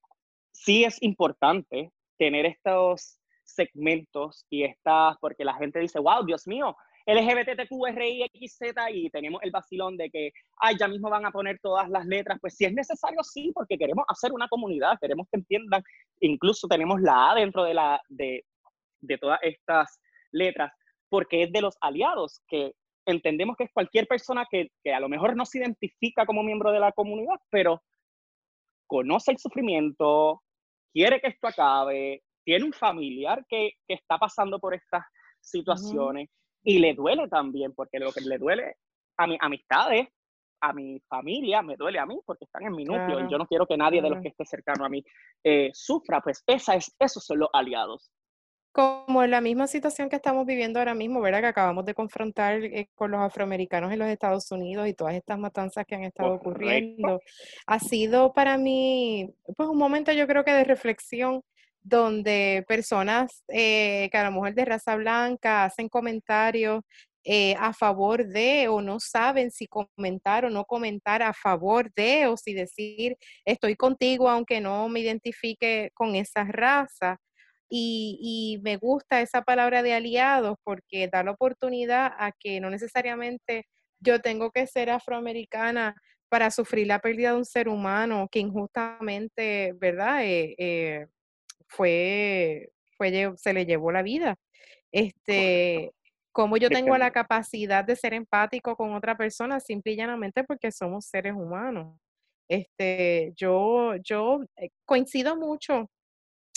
sí 0.52 0.84
es 0.84 1.02
importante 1.02 1.92
tener 2.18 2.46
estos 2.46 3.20
segmentos 3.44 4.44
y 4.50 4.64
estas, 4.64 5.16
porque 5.18 5.44
la 5.44 5.54
gente 5.54 5.78
dice, 5.78 5.98
wow, 5.98 6.24
Dios 6.24 6.46
mío, 6.46 6.76
LGBTQRIXZ 7.06 8.60
y 8.92 9.10
tenemos 9.10 9.40
el 9.42 9.52
vacilón 9.52 9.96
de 9.96 10.10
que, 10.10 10.32
ay, 10.58 10.76
ya 10.78 10.88
mismo 10.88 11.08
van 11.08 11.24
a 11.24 11.30
poner 11.30 11.60
todas 11.60 11.88
las 11.88 12.04
letras, 12.04 12.38
pues 12.40 12.56
si 12.56 12.64
es 12.64 12.72
necesario, 12.72 13.22
sí, 13.22 13.52
porque 13.54 13.78
queremos 13.78 14.04
hacer 14.08 14.32
una 14.32 14.48
comunidad, 14.48 14.98
queremos 15.00 15.28
que 15.30 15.38
entiendan, 15.38 15.82
incluso 16.20 16.66
tenemos 16.66 17.00
la 17.00 17.30
A 17.30 17.34
dentro 17.36 17.62
de, 17.62 17.74
la, 17.74 18.02
de, 18.08 18.44
de 19.00 19.18
todas 19.18 19.38
estas 19.42 20.00
letras, 20.32 20.72
porque 21.08 21.44
es 21.44 21.52
de 21.52 21.60
los 21.60 21.76
aliados, 21.80 22.42
que 22.48 22.72
entendemos 23.06 23.56
que 23.56 23.64
es 23.64 23.72
cualquier 23.72 24.08
persona 24.08 24.44
que, 24.50 24.72
que 24.82 24.92
a 24.92 24.98
lo 24.98 25.08
mejor 25.08 25.36
no 25.36 25.46
se 25.46 25.58
identifica 25.58 26.26
como 26.26 26.42
miembro 26.42 26.72
de 26.72 26.80
la 26.80 26.90
comunidad, 26.90 27.40
pero 27.50 27.84
conoce 28.88 29.30
el 29.30 29.38
sufrimiento, 29.38 30.42
quiere 30.92 31.20
que 31.20 31.28
esto 31.28 31.46
acabe, 31.46 32.24
tiene 32.44 32.64
un 32.64 32.72
familiar 32.72 33.44
que, 33.48 33.74
que 33.86 33.94
está 33.94 34.18
pasando 34.18 34.58
por 34.58 34.74
estas 34.74 35.04
situaciones 35.40 36.28
y 36.66 36.80
le 36.80 36.94
duele 36.94 37.28
también, 37.28 37.72
porque 37.72 38.00
lo 38.00 38.12
que 38.12 38.20
le 38.22 38.38
duele 38.38 38.74
a 39.16 39.26
mis 39.28 39.38
amistades, 39.40 40.08
a 40.60 40.72
mi 40.72 41.00
familia, 41.08 41.62
me 41.62 41.76
duele 41.76 42.00
a 42.00 42.06
mí 42.06 42.18
porque 42.26 42.44
están 42.44 42.64
en 42.64 42.74
mi 42.74 42.84
núcleo 42.84 43.20
y 43.20 43.30
yo 43.30 43.38
no 43.38 43.46
quiero 43.46 43.66
que 43.66 43.76
nadie 43.76 44.02
de 44.02 44.10
los 44.10 44.20
que 44.20 44.28
esté 44.28 44.44
cercano 44.44 44.84
a 44.84 44.88
mí 44.88 45.04
eh, 45.44 45.70
sufra, 45.72 46.20
pues 46.20 46.42
esa 46.44 46.74
es, 46.74 46.92
esos 46.98 47.24
son 47.24 47.38
los 47.38 47.48
aliados 47.52 48.10
como 48.72 49.24
en 49.24 49.30
la 49.30 49.40
misma 49.40 49.66
situación 49.66 50.10
que 50.10 50.16
estamos 50.16 50.44
viviendo 50.44 50.78
ahora 50.78 50.94
mismo, 50.94 51.22
¿verdad? 51.22 51.40
Que 51.40 51.46
acabamos 51.46 51.86
de 51.86 51.94
confrontar 51.94 52.62
eh, 52.62 52.90
con 52.94 53.10
los 53.10 53.22
afroamericanos 53.22 53.90
en 53.90 53.98
los 53.98 54.08
Estados 54.08 54.52
Unidos 54.52 54.86
y 54.86 54.92
todas 54.92 55.14
estas 55.14 55.38
matanzas 55.38 55.86
que 55.86 55.94
han 55.94 56.04
estado 56.04 56.34
ocurriendo. 56.34 57.22
Ha 57.66 57.78
sido 57.78 58.34
para 58.34 58.58
mí, 58.58 59.34
pues 59.56 59.70
un 59.70 59.78
momento 59.78 60.12
yo 60.12 60.26
creo 60.26 60.44
que 60.44 60.52
de 60.52 60.64
reflexión 60.64 61.42
donde 61.86 62.64
personas 62.66 63.44
eh, 63.48 64.08
que 64.10 64.52
de 64.54 64.64
raza 64.64 64.96
blanca 64.96 65.64
hacen 65.64 65.88
comentarios 65.88 66.82
eh, 67.24 67.54
a 67.58 67.72
favor 67.72 68.26
de 68.26 68.68
o 68.68 68.80
no 68.80 68.98
saben 69.00 69.50
si 69.50 69.66
comentar 69.66 70.44
o 70.44 70.50
no 70.50 70.64
comentar 70.64 71.22
a 71.22 71.32
favor 71.32 71.92
de 71.94 72.26
o 72.26 72.36
si 72.36 72.54
decir 72.54 73.16
estoy 73.44 73.76
contigo 73.76 74.28
aunque 74.28 74.60
no 74.60 74.88
me 74.88 75.00
identifique 75.00 75.90
con 75.94 76.14
esa 76.16 76.44
raza. 76.44 77.18
Y, 77.68 78.60
me 78.62 78.76
gusta 78.76 79.20
esa 79.20 79.42
palabra 79.42 79.82
de 79.82 79.92
aliados 79.92 80.56
porque 80.64 81.08
da 81.08 81.24
la 81.24 81.32
oportunidad 81.32 82.12
a 82.18 82.30
que 82.32 82.60
no 82.60 82.70
necesariamente 82.70 83.66
yo 84.00 84.20
tengo 84.20 84.52
que 84.52 84.66
ser 84.68 84.90
afroamericana 84.90 85.94
para 86.28 86.50
sufrir 86.52 86.86
la 86.86 87.00
pérdida 87.00 87.30
de 87.32 87.38
un 87.38 87.44
ser 87.44 87.68
humano 87.68 88.28
que 88.30 88.40
injustamente, 88.40 89.72
¿verdad? 89.80 90.24
Eh, 90.24 90.54
eh, 90.58 91.06
fue, 91.66 92.70
fue, 92.96 93.32
se 93.36 93.52
le 93.52 93.66
llevó 93.66 93.92
la 93.92 94.02
vida. 94.02 94.36
Este, 94.92 95.92
como 96.32 96.56
yo 96.56 96.68
tengo 96.68 96.96
la 96.98 97.12
capacidad 97.12 97.84
de 97.84 97.96
ser 97.96 98.14
empático 98.14 98.76
con 98.76 98.94
otra 98.94 99.16
persona, 99.16 99.60
simple 99.60 99.92
y 99.92 99.96
llanamente 99.96 100.44
porque 100.44 100.70
somos 100.70 101.06
seres 101.06 101.34
humanos. 101.34 101.98
Este, 102.48 103.32
yo, 103.36 103.96
yo 103.96 104.44
eh, 104.56 104.68
coincido 104.84 105.36
mucho 105.36 105.90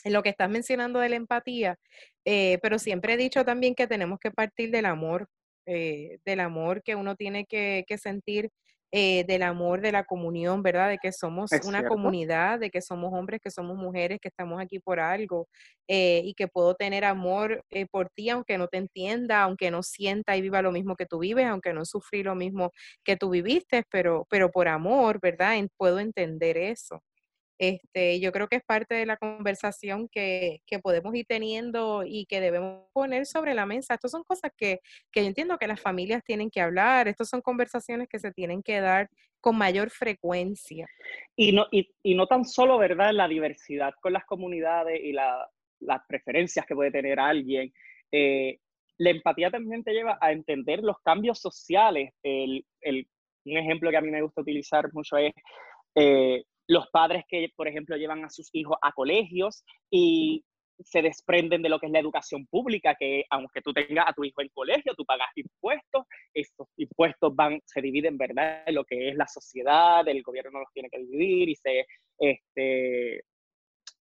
en 0.03 0.13
lo 0.13 0.23
que 0.23 0.29
estás 0.29 0.49
mencionando 0.49 0.99
de 0.99 1.09
la 1.09 1.15
empatía, 1.15 1.77
eh, 2.25 2.59
pero 2.61 2.79
siempre 2.79 3.13
he 3.13 3.17
dicho 3.17 3.43
también 3.43 3.75
que 3.75 3.87
tenemos 3.87 4.19
que 4.19 4.31
partir 4.31 4.71
del 4.71 4.85
amor, 4.85 5.27
eh, 5.65 6.19
del 6.25 6.41
amor 6.41 6.83
que 6.83 6.95
uno 6.95 7.15
tiene 7.15 7.45
que, 7.45 7.85
sentir, 8.01 8.49
eh, 8.91 9.23
del 9.25 9.43
amor 9.43 9.81
de 9.81 9.91
la 9.91 10.03
comunión, 10.05 10.63
¿verdad? 10.63 10.89
De 10.89 10.97
que 10.97 11.11
somos 11.11 11.59
una 11.61 11.83
comunidad, 11.83 12.59
de 12.59 12.69
que 12.71 12.81
somos 12.81 13.11
hombres, 13.13 13.39
que 13.41 13.51
somos 13.51 13.77
mujeres, 13.77 14.19
que 14.21 14.29
estamos 14.29 14.61
aquí 14.61 14.79
por 14.79 14.99
algo 14.99 15.47
y 15.87 16.33
que 16.35 16.47
puedo 16.47 16.75
tener 16.75 17.03
amor 17.03 17.63
por 17.91 18.09
ti 18.09 18.29
aunque 18.29 18.57
no 18.59 18.67
te 18.67 18.77
entienda, 18.77 19.41
aunque 19.43 19.71
no 19.71 19.81
sienta 19.83 20.37
y 20.37 20.41
viva 20.41 20.61
lo 20.61 20.71
mismo 20.71 20.95
que 20.95 21.05
tú 21.07 21.19
vives, 21.19 21.45
aunque 21.47 21.73
no 21.73 21.83
sufrí 21.85 22.21
lo 22.23 22.35
mismo 22.35 22.71
que 23.03 23.17
tú 23.17 23.29
viviste, 23.31 23.83
pero, 23.91 24.25
pero 24.29 24.51
por 24.51 24.67
amor, 24.67 25.19
¿verdad? 25.21 25.57
puedo 25.77 25.99
entender 25.99 26.57
eso. 26.57 27.01
Este, 27.59 28.21
yo 28.21 28.31
creo 28.31 28.47
que 28.47 28.55
es 28.55 28.63
parte 28.63 28.95
de 28.95 29.05
la 29.05 29.17
conversación 29.17 30.07
que, 30.07 30.61
que, 30.65 30.79
podemos 30.79 31.13
ir 31.13 31.25
teniendo 31.27 32.03
y 32.05 32.25
que 32.25 32.39
debemos 32.39 32.87
poner 32.93 33.25
sobre 33.25 33.53
la 33.53 33.65
mesa. 33.65 33.95
Estas 33.95 34.11
son 34.11 34.23
cosas 34.23 34.51
que, 34.57 34.79
que 35.11 35.21
yo 35.21 35.27
entiendo 35.27 35.57
que 35.57 35.67
las 35.67 35.81
familias 35.81 36.23
tienen 36.23 36.49
que 36.49 36.61
hablar, 36.61 37.09
estas 37.09 37.27
son 37.27 37.41
conversaciones 37.41 38.07
que 38.07 38.17
se 38.17 38.31
tienen 38.31 38.63
que 38.63 38.79
dar 38.79 39.09
con 39.41 39.57
mayor 39.57 39.89
frecuencia. 39.89 40.87
Y 41.35 41.51
no, 41.51 41.67
y, 41.69 41.89
y 42.01 42.15
no 42.15 42.27
tan 42.27 42.45
solo, 42.45 42.77
¿verdad?, 42.77 43.11
la 43.13 43.27
diversidad 43.27 43.93
con 44.01 44.13
las 44.13 44.25
comunidades 44.25 44.99
y 45.03 45.11
la, 45.11 45.45
las 45.81 46.01
preferencias 46.07 46.65
que 46.65 46.75
puede 46.75 46.91
tener 46.91 47.19
alguien. 47.19 47.73
Eh, 48.11 48.59
la 48.97 49.09
empatía 49.09 49.51
también 49.51 49.83
te 49.83 49.91
lleva 49.91 50.17
a 50.21 50.31
entender 50.31 50.79
los 50.81 50.99
cambios 51.03 51.39
sociales. 51.39 52.13
El, 52.23 52.65
el, 52.81 53.07
un 53.45 53.57
ejemplo 53.57 53.89
que 53.89 53.97
a 53.97 54.01
mí 54.01 54.11
me 54.11 54.21
gusta 54.21 54.41
utilizar 54.41 54.93
mucho 54.93 55.17
es 55.17 55.33
eh, 55.95 56.43
los 56.69 56.87
padres 56.91 57.23
que, 57.27 57.51
por 57.55 57.67
ejemplo, 57.67 57.97
llevan 57.97 58.23
a 58.23 58.29
sus 58.29 58.49
hijos 58.53 58.77
a 58.81 58.91
colegios 58.91 59.63
y 59.89 60.45
se 60.79 61.01
desprenden 61.01 61.63
de 61.63 61.67
lo 61.67 61.79
que 61.79 61.87
es 61.87 61.91
la 61.91 61.99
educación 61.99 62.45
pública, 62.45 62.95
que 62.97 63.25
aunque 63.31 63.61
tú 63.61 63.73
tengas 63.73 64.07
a 64.07 64.13
tu 64.13 64.23
hijo 64.23 64.41
en 64.41 64.49
colegio, 64.49 64.93
tú 64.95 65.03
pagas 65.03 65.29
impuestos, 65.35 66.05
estos 66.31 66.67
impuestos 66.77 67.35
van, 67.35 67.59
se 67.65 67.81
dividen, 67.81 68.17
¿verdad?, 68.17 68.63
lo 68.67 68.85
que 68.85 69.09
es 69.09 69.15
la 69.15 69.27
sociedad, 69.27 70.07
el 70.07 70.21
gobierno 70.21 70.51
no 70.51 70.59
los 70.59 70.71
tiene 70.71 70.89
que 70.89 70.99
dividir 70.99 71.49
y 71.49 71.55
se 71.55 71.87
este, 72.19 73.23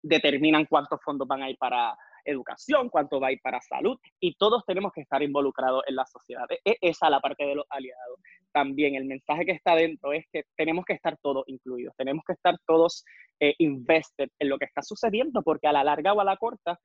determinan 0.03 0.65
cuántos 0.65 1.01
fondos 1.01 1.27
van 1.27 1.43
a 1.43 1.49
ir 1.49 1.57
para 1.57 1.97
educación, 2.27 2.89
cuánto 2.89 3.19
va 3.19 3.27
a 3.27 3.31
ir 3.31 3.39
para 3.41 3.61
salud, 3.61 3.97
y 4.19 4.35
todos 4.35 4.63
tenemos 4.65 4.91
que 4.93 5.01
estar 5.01 5.21
involucrados 5.23 5.83
en 5.87 5.95
la 5.95 6.05
sociedad. 6.05 6.45
E, 6.63 6.77
esa 6.81 7.07
es 7.07 7.11
la 7.11 7.19
parte 7.19 7.45
de 7.45 7.55
los 7.55 7.65
aliados. 7.69 8.19
También 8.51 8.95
el 8.95 9.05
mensaje 9.05 9.45
que 9.45 9.53
está 9.53 9.75
dentro 9.75 10.13
es 10.13 10.25
que 10.31 10.43
tenemos 10.55 10.85
que 10.85 10.93
estar 10.93 11.17
todos 11.21 11.43
incluidos, 11.47 11.95
tenemos 11.97 12.23
que 12.25 12.33
estar 12.33 12.55
todos 12.65 13.03
eh, 13.39 13.55
invested 13.59 14.29
en 14.39 14.49
lo 14.49 14.57
que 14.57 14.65
está 14.65 14.81
sucediendo, 14.81 15.41
porque 15.41 15.67
a 15.67 15.73
la 15.73 15.83
larga 15.83 16.13
o 16.13 16.21
a 16.21 16.23
la 16.23 16.37
corta 16.37 16.79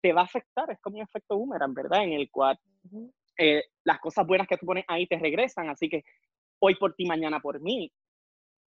te 0.00 0.12
va 0.12 0.22
a 0.22 0.24
afectar, 0.24 0.70
es 0.70 0.80
como 0.80 0.96
un 0.96 1.02
efecto 1.02 1.36
boomerang, 1.36 1.74
¿verdad? 1.74 2.02
En 2.02 2.12
el 2.12 2.30
cual 2.30 2.58
eh, 3.38 3.62
las 3.84 3.98
cosas 4.00 4.26
buenas 4.26 4.48
que 4.48 4.56
tú 4.56 4.66
pones 4.66 4.84
ahí 4.88 5.06
te 5.06 5.18
regresan, 5.18 5.68
así 5.70 5.88
que 5.88 6.02
hoy 6.60 6.74
por 6.76 6.94
ti, 6.94 7.06
mañana 7.06 7.40
por 7.40 7.60
mí, 7.60 7.90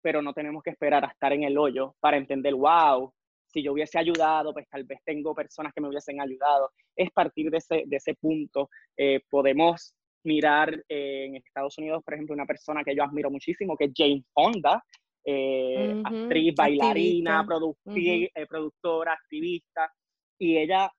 pero 0.02 0.22
no 0.22 0.34
tenemos 0.34 0.64
que 0.64 0.70
esperar 0.70 1.04
a 1.04 1.08
estar 1.08 1.34
en 1.34 1.44
el 1.44 1.58
hoyo 1.58 1.96
para 2.00 2.18
entender, 2.18 2.54
wow, 2.54 3.14
si 3.56 3.64
yo 3.64 3.72
hubiese 3.72 3.98
ayudado, 3.98 4.52
pues 4.52 4.68
tal 4.70 4.84
vez 4.84 5.00
tengo 5.06 5.34
personas 5.34 5.74
que 5.74 5.80
me 5.80 5.88
hubiesen 5.88 6.20
ayudado. 6.20 6.72
Es 6.94 7.10
partir 7.12 7.50
de 7.50 7.60
ese, 7.60 7.84
de 7.86 7.96
ese 7.96 8.14
punto. 8.16 8.70
Eh, 8.98 9.22
podemos 9.30 9.96
mirar 10.26 10.74
eh, 10.90 11.26
en 11.28 11.38
Estados 11.38 11.78
Unidos, 11.78 12.04
por 12.04 12.16
ejemplo, 12.16 12.36
una 12.36 12.46
persona 12.46 12.84
que 12.84 12.94
yo 12.94 13.04
admiro 13.04 13.32
muchísimo, 13.32 13.78
que 13.78 13.86
es 13.86 13.92
Jane 13.96 14.26
Fonda, 14.34 14.84
eh, 15.24 16.02
actriz, 16.04 16.54
bailarina, 16.54 17.46
productora, 17.46 19.14
activista, 19.14 19.90
y 20.38 20.58
ella 20.58 20.92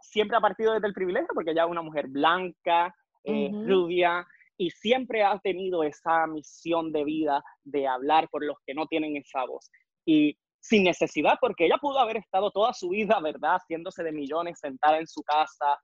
siempre 0.00 0.36
ha 0.36 0.40
partido 0.40 0.74
desde 0.74 0.88
el 0.88 0.92
privilegio 0.92 1.28
porque 1.34 1.52
ella 1.52 1.64
es 1.64 1.70
una 1.70 1.82
mujer 1.82 2.08
blanca, 2.08 2.92
rubia, 3.24 4.26
y 4.56 4.70
siempre 4.70 5.22
ha 5.22 5.38
tenido 5.38 5.84
esa 5.84 6.26
misión 6.26 6.90
de 6.90 7.04
vida 7.04 7.44
de 7.62 7.86
hablar 7.86 8.28
por 8.28 8.44
los 8.44 8.56
que 8.66 8.74
no 8.74 8.86
tienen 8.86 9.16
esa 9.16 9.44
voz. 9.44 9.70
Y 10.04 10.36
sin 10.68 10.84
necesidad, 10.84 11.34
porque 11.40 11.66
ella 11.66 11.78
pudo 11.80 11.98
haber 11.98 12.16
estado 12.16 12.50
toda 12.50 12.72
su 12.72 12.88
vida, 12.88 13.20
¿verdad?, 13.20 13.56
haciéndose 13.56 14.02
de 14.02 14.12
millones, 14.12 14.58
sentada 14.60 14.98
en 14.98 15.06
su 15.06 15.22
casa, 15.22 15.78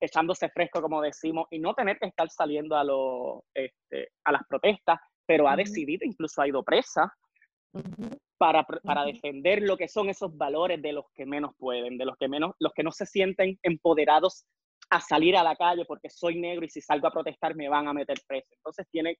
echándose 0.00 0.48
fresco, 0.48 0.82
como 0.82 1.00
decimos, 1.00 1.46
y 1.50 1.58
no 1.58 1.74
tener 1.74 1.98
que 1.98 2.06
estar 2.06 2.28
saliendo 2.30 2.76
a, 2.76 2.84
lo, 2.84 3.44
este, 3.54 4.08
a 4.24 4.32
las 4.32 4.42
protestas, 4.48 4.98
pero 5.26 5.48
ha 5.48 5.56
decidido, 5.56 6.04
incluso 6.04 6.42
ha 6.42 6.48
ido 6.48 6.62
presa, 6.62 7.12
para, 8.38 8.64
para 8.64 9.04
defender 9.04 9.62
lo 9.62 9.76
que 9.76 9.88
son 9.88 10.08
esos 10.08 10.36
valores 10.36 10.80
de 10.82 10.92
los 10.92 11.06
que 11.14 11.26
menos 11.26 11.52
pueden, 11.56 11.96
de 11.96 12.04
los 12.04 12.16
que, 12.16 12.28
menos, 12.28 12.52
los 12.58 12.72
que 12.72 12.82
no 12.82 12.92
se 12.92 13.06
sienten 13.06 13.58
empoderados 13.62 14.44
a 14.90 15.00
salir 15.00 15.36
a 15.36 15.42
la 15.42 15.56
calle 15.56 15.84
porque 15.86 16.10
soy 16.10 16.38
negro 16.38 16.64
y 16.64 16.68
si 16.68 16.80
salgo 16.80 17.08
a 17.08 17.12
protestar 17.12 17.56
me 17.56 17.68
van 17.68 17.88
a 17.88 17.92
meter 17.92 18.20
preso. 18.28 18.48
Entonces 18.52 18.86
tiene, 18.90 19.16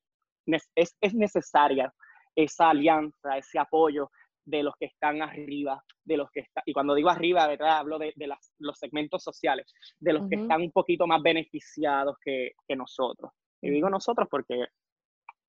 es, 0.46 0.96
es 1.00 1.14
necesaria 1.14 1.92
esa 2.36 2.70
alianza, 2.70 3.38
ese 3.38 3.58
apoyo 3.58 4.10
de 4.44 4.62
los 4.62 4.74
que 4.78 4.86
están 4.86 5.22
arriba, 5.22 5.82
de 6.04 6.16
los 6.16 6.30
que 6.30 6.40
están, 6.40 6.62
y 6.66 6.72
cuando 6.72 6.94
digo 6.94 7.10
arriba, 7.10 7.46
¿verdad? 7.46 7.78
Hablo 7.78 7.98
de, 7.98 8.12
de 8.16 8.26
las, 8.26 8.52
los 8.58 8.78
segmentos 8.78 9.22
sociales, 9.22 9.72
de 9.98 10.12
los 10.12 10.28
que 10.28 10.36
están 10.36 10.62
un 10.62 10.72
poquito 10.72 11.06
más 11.06 11.22
beneficiados 11.22 12.16
que, 12.22 12.52
que 12.66 12.76
nosotros. 12.76 13.30
Y 13.62 13.70
digo 13.70 13.88
nosotros 13.88 14.28
porque 14.30 14.66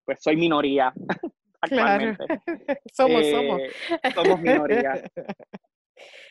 pues 0.06 0.20
soy 0.22 0.38
minoría 0.38 0.94
actualmente. 1.62 2.26
somos, 2.94 3.26
somos. 3.30 3.60
Eh, 3.62 3.72
somos 4.14 4.40
minoría. 4.40 5.04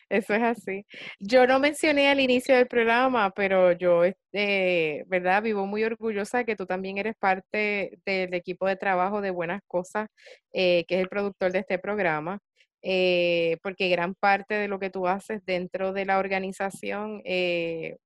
Eso 0.09 0.35
es 0.35 0.43
así. 0.43 0.87
Yo 1.19 1.47
no 1.47 1.59
mencioné 1.59 2.09
al 2.09 2.21
inicio 2.21 2.55
del 2.55 2.67
programa, 2.67 3.31
pero 3.31 3.73
yo, 3.73 4.05
este, 4.05 5.03
¿verdad? 5.07 5.43
Vivo 5.43 5.67
muy 5.67 5.83
orgullosa 5.83 6.39
de 6.39 6.45
que 6.45 6.57
tú 6.57 6.67
también 6.67 6.99
eres 6.99 7.17
parte 7.19 7.99
del 8.05 8.35
equipo 8.35 8.67
de 8.67 8.77
trabajo 8.77 9.23
de 9.23 9.31
Buenas 9.31 9.63
Cosas, 9.67 10.09
eh, 10.53 10.85
que 10.87 10.97
es 10.97 11.01
el 11.01 11.09
productor 11.09 11.53
de 11.53 11.61
este 11.61 11.79
programa. 11.79 12.39
Eh, 12.87 13.57
porque 13.63 13.89
gran 13.89 14.15
parte 14.15 14.53
de 14.53 14.69
lo 14.69 14.79
que 14.79 14.91
tú 14.91 15.09
haces 15.09 15.43
dentro 15.47 15.95
de 15.95 16.05
la 16.05 16.19
organización, 16.19 17.23
eh, 17.25 17.97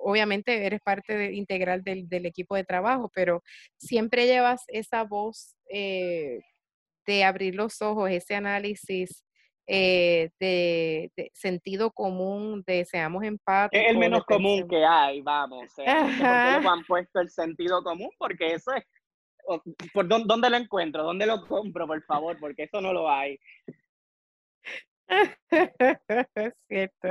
obviamente 0.00 0.64
eres 0.64 0.80
parte 0.80 1.32
integral 1.34 1.82
del, 1.82 2.24
equipo 2.24 2.54
de 2.54 2.62
trabajo, 2.62 3.10
pero 3.12 3.42
siempre 3.76 4.26
llevas 4.26 4.62
esa 4.68 5.02
voz 5.02 5.56
eh, 5.68 6.38
de 7.04 7.24
abrir 7.24 7.56
los 7.56 7.82
ojos, 7.82 8.10
ese 8.10 8.36
análisis 8.36 9.24
de, 9.66 11.10
sentido 11.34 11.90
común, 11.90 12.62
de 12.64 12.84
seamos 12.84 13.24
empáticos. 13.24 13.84
Es 13.84 13.90
el 13.90 13.98
menos 13.98 14.24
común 14.24 14.68
que 14.68 14.84
hay, 14.84 15.20
vamos. 15.20 15.66
¿Por 15.74 15.84
qué 15.84 15.92
han 15.92 16.84
puesto 16.86 17.20
el 17.20 17.28
sentido 17.28 17.82
común? 17.82 18.10
Porque 18.18 18.54
eso 18.54 18.72
es 18.72 18.84
¿Por 19.92 20.06
dónde, 20.06 20.50
lo 20.50 20.56
encuentro? 20.56 21.02
¿Dónde 21.02 21.26
lo 21.26 21.46
compro, 21.46 21.86
por 21.86 22.02
favor? 22.04 22.36
Porque 22.38 22.64
eso 22.64 22.80
no 22.80 22.92
lo 22.92 23.10
hay. 23.10 23.38
Es 25.08 25.30
cierto. 26.68 27.08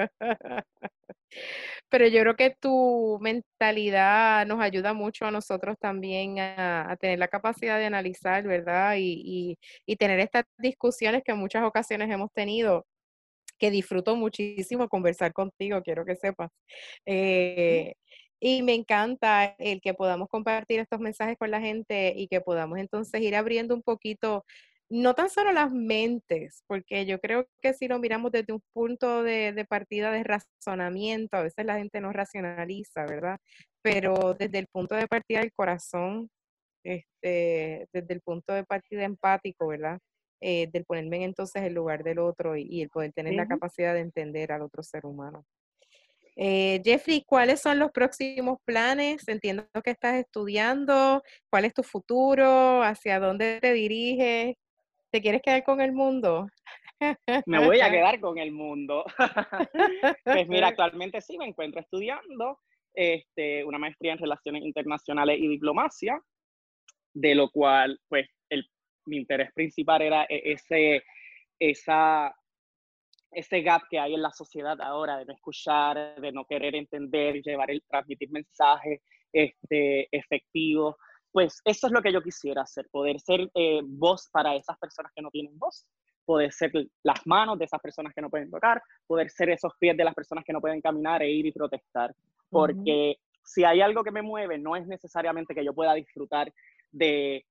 Pero 1.90 2.08
yo 2.08 2.22
creo 2.22 2.36
que 2.36 2.56
tu 2.60 3.18
mentalidad 3.22 4.46
nos 4.46 4.60
ayuda 4.62 4.94
mucho 4.94 5.26
a 5.26 5.32
nosotros 5.32 5.76
también 5.80 6.40
a, 6.40 6.96
tener 7.00 7.20
la 7.20 7.28
capacidad 7.28 7.80
de 7.80 7.86
analizar, 7.86 8.44
¿verdad? 8.44 8.96
Y, 8.98 9.58
tener 9.98 10.20
estas 10.20 10.46
discusiones 10.58 11.24
que 11.26 11.32
en 11.32 11.40
muchas 11.40 11.64
ocasiones 11.64 12.10
hemos 12.12 12.32
tenido, 12.34 12.86
que 13.60 13.72
disfruto 13.72 14.16
muchísimo 14.16 14.88
conversar 14.90 15.34
contigo, 15.34 15.82
quiero 15.84 16.06
que 16.06 16.16
sepas. 16.16 16.52
Eh, 17.06 17.94
y 18.40 18.62
me 18.64 18.76
encanta 18.76 19.56
el 19.60 19.82
que 19.82 19.94
podamos 19.96 20.30
compartir 20.30 20.80
estos 20.80 21.00
mensajes 21.00 21.38
con 21.38 21.52
la 21.52 21.62
gente 21.62 22.14
y 22.16 22.28
que 22.28 22.42
podamos 22.42 22.80
entonces 22.80 23.22
ir 23.22 23.36
abriendo 23.36 23.74
un 23.76 23.82
poquito 23.84 24.46
no 24.90 25.14
tan 25.14 25.30
solo 25.30 25.52
las 25.52 25.72
mentes, 25.72 26.64
porque 26.68 27.06
yo 27.06 27.20
creo 27.20 27.48
que 27.62 27.74
si 27.74 27.88
lo 27.88 28.00
miramos 28.00 28.32
desde 28.32 28.54
un 28.54 28.62
punto 28.74 29.22
de, 29.24 29.66
partida 29.68 30.12
de 30.12 30.24
razonamiento, 30.24 31.38
a 31.38 31.44
veces 31.44 31.66
la 31.66 31.78
gente 31.78 32.00
no 32.00 32.14
racionaliza, 32.14 33.06
¿verdad? 33.06 33.38
Pero 33.82 34.34
desde 34.34 34.60
el 34.60 34.68
punto 34.68 34.96
de 34.96 35.08
partida 35.08 35.40
del 35.40 35.52
corazón, 35.54 36.30
este, 36.84 37.88
desde 37.92 38.14
el 38.14 38.22
punto 38.22 38.54
de 38.54 38.64
partida 38.64 39.04
empático, 39.04 39.68
¿verdad? 39.68 40.00
Eh, 40.40 40.70
del 40.72 40.86
ponerme 40.86 41.24
entonces 41.24 41.64
en 41.64 41.74
lugar 41.74 42.04
del 42.04 42.20
otro 42.20 42.56
y, 42.56 42.82
el 42.82 42.90
poder 42.90 43.12
tener 43.12 43.34
la 43.34 43.48
capacidad 43.48 43.94
de 43.94 44.02
entender 44.02 44.52
al 44.52 44.62
otro 44.62 44.84
ser 44.84 45.06
humano. 45.06 45.46
Eh, 46.40 46.80
Jeffrey, 46.86 47.24
¿cuáles 47.26 47.60
son 47.62 47.80
los 47.80 47.92
próximos 47.92 48.60
planes? 48.64 49.28
Entiendo 49.28 49.66
que 49.84 49.90
estás 49.90 50.16
estudiando. 50.16 51.24
¿Cuál 51.50 51.66
es 51.66 51.74
tu 51.74 51.82
futuro? 51.82 52.84
¿Hacia 52.84 53.20
dónde 53.20 53.60
te 53.60 53.74
diriges? 53.74 54.56
¿Te 55.18 55.22
quieres 55.24 55.42
quedar 55.42 55.64
con 55.64 55.82
el 55.82 55.94
mundo? 55.94 56.48
Me 57.48 57.66
voy 57.66 57.80
a 57.82 57.90
quedar 57.90 58.20
con 58.20 58.38
el 58.38 58.52
mundo. 58.52 59.04
pues 60.24 60.48
mira, 60.48 60.68
actualmente 60.78 61.22
sí 61.22 61.40
me 61.40 61.48
encuentro 61.48 61.82
estudiando 61.82 62.60
este, 62.94 63.64
una 63.64 63.80
maestría 63.80 64.12
en 64.12 64.20
Relaciones 64.20 64.64
Internacionales 64.64 65.40
y 65.40 65.48
Diplomacia, 65.48 66.22
de 67.16 67.34
lo 67.34 67.50
cual, 67.50 68.00
pues, 68.08 68.28
el, 68.52 68.70
mi 69.08 69.18
interés 69.18 69.52
principal 69.56 70.04
era 70.04 70.26
e, 70.30 70.52
ese, 70.52 71.04
esa, 71.58 72.32
ese 73.32 73.62
gap 73.64 73.82
que 73.90 73.98
hay 73.98 74.14
en 74.14 74.22
la 74.22 74.32
sociedad 74.34 74.80
ahora 74.80 75.18
de 75.18 75.26
no 75.26 75.34
escuchar, 75.34 76.22
de 76.22 76.32
no 76.32 76.46
querer 76.46 76.76
entender, 76.76 77.42
llevar 77.42 77.72
el 77.72 77.82
transmitir 77.90 78.30
mensajes 78.30 79.02
este, 79.34 80.16
efectivos 80.16 80.96
pues 81.38 81.62
eso 81.66 81.86
es 81.86 81.94
lo 81.94 82.02
que 82.02 82.12
yo 82.12 82.24
quisiera 82.24 82.64
hacer, 82.64 82.88
poder 82.90 83.20
ser 83.20 83.52
eh, 83.54 83.82
voz 83.84 84.28
para 84.32 84.56
esas 84.56 84.76
personas 84.80 85.12
que 85.16 85.22
no 85.22 85.30
tienen 85.30 85.56
voz, 85.60 85.86
poder 86.26 86.52
ser 86.52 86.72
las 87.04 87.28
manos 87.28 87.60
de 87.60 87.66
esas 87.66 87.80
personas 87.80 88.12
que 88.16 88.24
no 88.24 88.32
pueden 88.32 88.50
tocar, 88.50 88.82
poder 89.06 89.30
ser 89.30 89.52
esos 89.52 89.72
pies 89.80 89.96
de 89.96 90.04
las 90.04 90.16
personas 90.16 90.44
que 90.44 90.52
no 90.52 90.60
pueden 90.60 90.82
caminar 90.82 91.22
e 91.22 91.30
ir 91.30 91.46
y 91.46 91.52
protestar. 91.52 92.12
Porque 92.50 93.18
si 93.44 93.64
hay 93.64 93.82
algo 93.82 94.04
que 94.04 94.10
me 94.10 94.24
mueve, 94.24 94.58
no 94.58 94.76
es 94.76 94.88
necesariamente 94.88 95.54
que 95.54 95.64
yo 95.64 95.76
pueda 95.76 95.94
disfrutar 95.94 96.52
de 96.92 97.46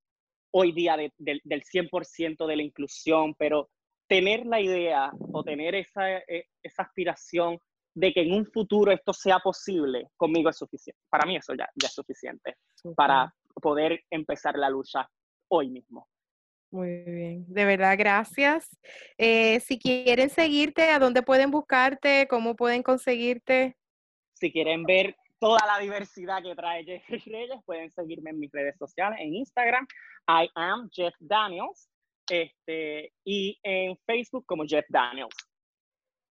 hoy 0.51 0.73
día 0.73 0.97
del 0.97 1.63
100% 1.63 2.45
de 2.45 2.57
la 2.57 2.63
inclusión, 2.65 3.37
pero 3.39 3.69
tener 4.09 4.47
la 4.47 4.61
idea 4.61 5.13
o 5.33 5.45
tener 5.45 5.77
esa, 5.77 6.11
eh, 6.27 6.49
esa 6.61 6.83
aspiración 6.83 7.61
de 7.95 8.13
que 8.13 8.23
en 8.23 8.33
un 8.33 8.47
futuro 8.47 8.91
esto 8.91 9.13
sea 9.13 9.39
posible, 9.39 10.09
conmigo 10.17 10.51
es 10.51 10.59
suficiente. 10.59 11.01
Para 11.09 11.25
mí 11.25 11.37
eso 11.37 11.55
ya, 11.55 11.69
ya 11.77 11.87
es 11.87 11.95
suficiente 11.95 12.57
para 12.97 13.33
poder 13.61 14.01
empezar 14.11 14.57
la 14.57 14.71
lucha 14.71 15.09
hoy 15.49 15.71
mismo. 15.71 16.09
Muy 16.71 17.05
bien, 17.05 17.45
de 17.49 17.65
verdad, 17.65 17.97
gracias. 17.97 18.69
Eh, 19.17 19.61
si 19.61 19.79
quieren 19.79 20.31
seguirte, 20.31 20.91
¿a 20.91 20.99
dónde 20.99 21.23
pueden 21.23 21.51
buscarte? 21.51 22.27
¿Cómo 22.29 22.57
pueden 22.57 22.83
conseguirte? 22.83 23.77
Si 24.35 24.53
quieren 24.53 24.83
ver 24.83 25.17
toda 25.39 25.65
la 25.67 25.79
diversidad 25.79 26.43
que 26.43 26.55
trae 26.55 26.85
Jeffrey 26.85 27.23
Reyes, 27.27 27.61
pueden 27.65 27.91
seguirme 27.91 28.31
en 28.31 28.41
mis 28.41 28.51
redes 28.53 28.77
sociales, 28.79 29.19
en 29.21 29.35
Instagram, 29.35 29.87
I 30.29 30.51
am 30.55 30.89
Jeff 30.91 31.15
Daniels, 31.21 31.89
este, 32.29 33.13
y 33.25 33.59
en 33.63 33.97
Facebook 34.05 34.45
como 34.47 34.65
Jeff 34.67 34.85
Daniels. 34.89 35.35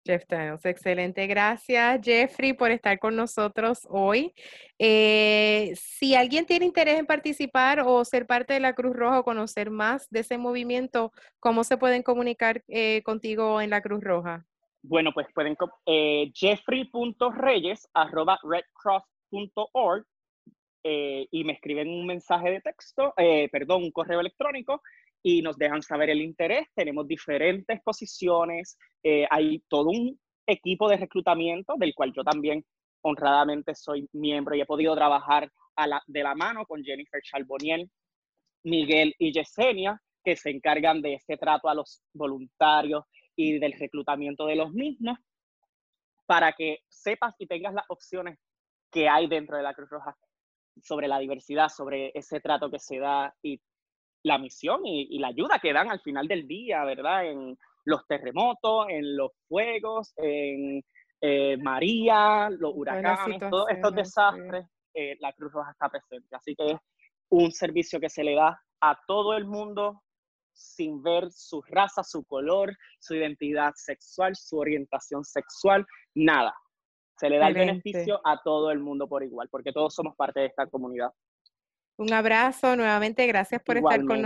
Jeff 0.05 0.25
Daniels, 0.27 0.65
excelente. 0.65 1.25
Gracias, 1.27 2.01
Jeffrey, 2.03 2.53
por 2.53 2.71
estar 2.71 2.99
con 2.99 3.15
nosotros 3.15 3.87
hoy. 3.89 4.33
Eh, 4.77 5.73
si 5.75 6.13
alguien 6.13 6.45
tiene 6.45 6.65
interés 6.65 6.99
en 6.99 7.05
participar 7.05 7.79
o 7.85 8.03
ser 8.03 8.25
parte 8.25 8.53
de 8.53 8.59
la 8.59 8.73
Cruz 8.73 8.95
Roja 8.95 9.19
o 9.19 9.23
conocer 9.23 9.69
más 9.69 10.09
de 10.09 10.19
ese 10.19 10.37
movimiento, 10.37 11.11
¿cómo 11.39 11.63
se 11.63 11.77
pueden 11.77 12.03
comunicar 12.03 12.63
eh, 12.67 13.01
contigo 13.03 13.61
en 13.61 13.69
la 13.69 13.81
Cruz 13.81 14.03
Roja? 14.03 14.45
Bueno, 14.81 15.11
pues 15.13 15.27
pueden 15.33 15.55
eh, 15.85 16.31
jeffrey.reyes 16.35 17.87
arroba 17.93 18.37
redcross.org 18.43 20.05
eh, 20.83 21.27
y 21.31 21.43
me 21.45 21.53
escriben 21.53 21.87
un 21.87 22.05
mensaje 22.05 22.51
de 22.51 22.59
texto, 22.59 23.13
perdón, 23.49 23.83
un 23.83 23.91
correo 23.91 24.19
electrónico 24.19 24.81
y 25.23 25.41
nos 25.41 25.57
dejan 25.57 25.81
saber 25.81 26.09
el 26.09 26.21
interés. 26.21 26.67
Tenemos 26.75 27.07
diferentes 27.07 27.81
posiciones, 27.81 28.77
eh, 29.01 29.25
hay 29.29 29.63
todo 29.69 29.89
un 29.89 30.19
equipo 30.45 30.89
de 30.89 30.97
reclutamiento 30.97 31.75
del 31.77 31.95
cual 31.95 32.11
yo 32.13 32.23
también 32.23 32.63
honradamente 33.01 33.73
soy 33.73 34.07
miembro 34.11 34.55
y 34.55 34.61
he 34.61 34.65
podido 34.65 34.93
trabajar 34.95 35.49
a 35.75 35.87
la, 35.87 36.03
de 36.05 36.23
la 36.23 36.35
mano 36.35 36.65
con 36.65 36.83
Jennifer 36.83 37.21
Charboniel, 37.21 37.89
Miguel 38.63 39.15
y 39.17 39.33
Yesenia, 39.33 39.99
que 40.23 40.35
se 40.35 40.49
encargan 40.49 41.01
de 41.01 41.15
este 41.15 41.37
trato 41.37 41.69
a 41.69 41.73
los 41.73 42.01
voluntarios 42.13 43.05
y 43.35 43.59
del 43.59 43.73
reclutamiento 43.73 44.45
de 44.45 44.55
los 44.55 44.71
mismos, 44.71 45.17
para 46.25 46.53
que 46.53 46.79
sepas 46.87 47.35
y 47.39 47.47
tengas 47.47 47.73
las 47.73 47.85
opciones 47.89 48.37
que 48.91 49.09
hay 49.09 49.27
dentro 49.27 49.57
de 49.57 49.63
la 49.63 49.73
Cruz 49.73 49.89
Roja 49.89 50.15
sobre 50.81 51.07
la 51.07 51.19
diversidad, 51.19 51.69
sobre 51.69 52.11
ese 52.13 52.39
trato 52.39 52.69
que 52.69 52.79
se 52.79 52.99
da 52.99 53.35
y 53.41 53.59
la 54.23 54.37
misión 54.37 54.85
y, 54.85 55.19
la 55.19 55.27
ayuda 55.27 55.59
que 55.59 55.73
dan 55.73 55.91
al 55.91 55.99
final 55.99 56.27
del 56.27 56.47
día, 56.47 56.83
¿verdad? 56.85 57.25
En 57.25 57.57
los 57.85 58.07
terremotos, 58.07 58.87
en 58.89 59.17
los 59.17 59.31
fuegos, 59.47 60.13
en 60.17 60.83
eh, 61.21 61.57
María, 61.57 62.49
los 62.49 62.73
huracanes, 62.75 63.39
todos 63.49 63.69
estos 63.69 63.93
desastres, 63.93 64.65
eh, 64.93 65.17
la 65.19 65.33
Cruz 65.33 65.51
Roja 65.51 65.71
está 65.71 65.89
presente. 65.89 66.35
Así 66.35 66.55
que 66.55 66.71
es 66.71 66.77
un 67.29 67.51
servicio 67.51 67.99
que 67.99 68.09
se 68.09 68.23
le 68.23 68.35
da 68.35 68.59
a 68.81 68.99
todo 69.07 69.35
el 69.35 69.45
mundo 69.45 70.01
sin 70.53 71.01
ver 71.01 71.31
su 71.31 71.61
raza, 71.63 72.03
su 72.03 72.23
color, 72.23 72.77
su 72.99 73.15
identidad 73.15 73.73
sexual, 73.75 74.35
su 74.35 74.57
orientación 74.57 75.23
sexual, 75.23 75.85
nada. 76.13 76.55
Se 77.17 77.29
le 77.29 77.37
da 77.37 77.47
el 77.47 77.53
beneficio 77.53 78.21
a 78.23 78.41
todo 78.41 78.71
el 78.71 78.79
mundo 78.79 79.07
por 79.07 79.23
igual, 79.23 79.49
porque 79.49 79.71
todos 79.71 79.93
somos 79.93 80.15
parte 80.15 80.41
de 80.41 80.45
esta 80.47 80.67
comunidad. 80.67 81.11
Un 81.95 82.11
abrazo 82.11 82.75
nuevamente, 82.75 83.27
gracias 83.27 83.61
por 83.61 83.77
estar 83.77 84.03
con, 84.03 84.23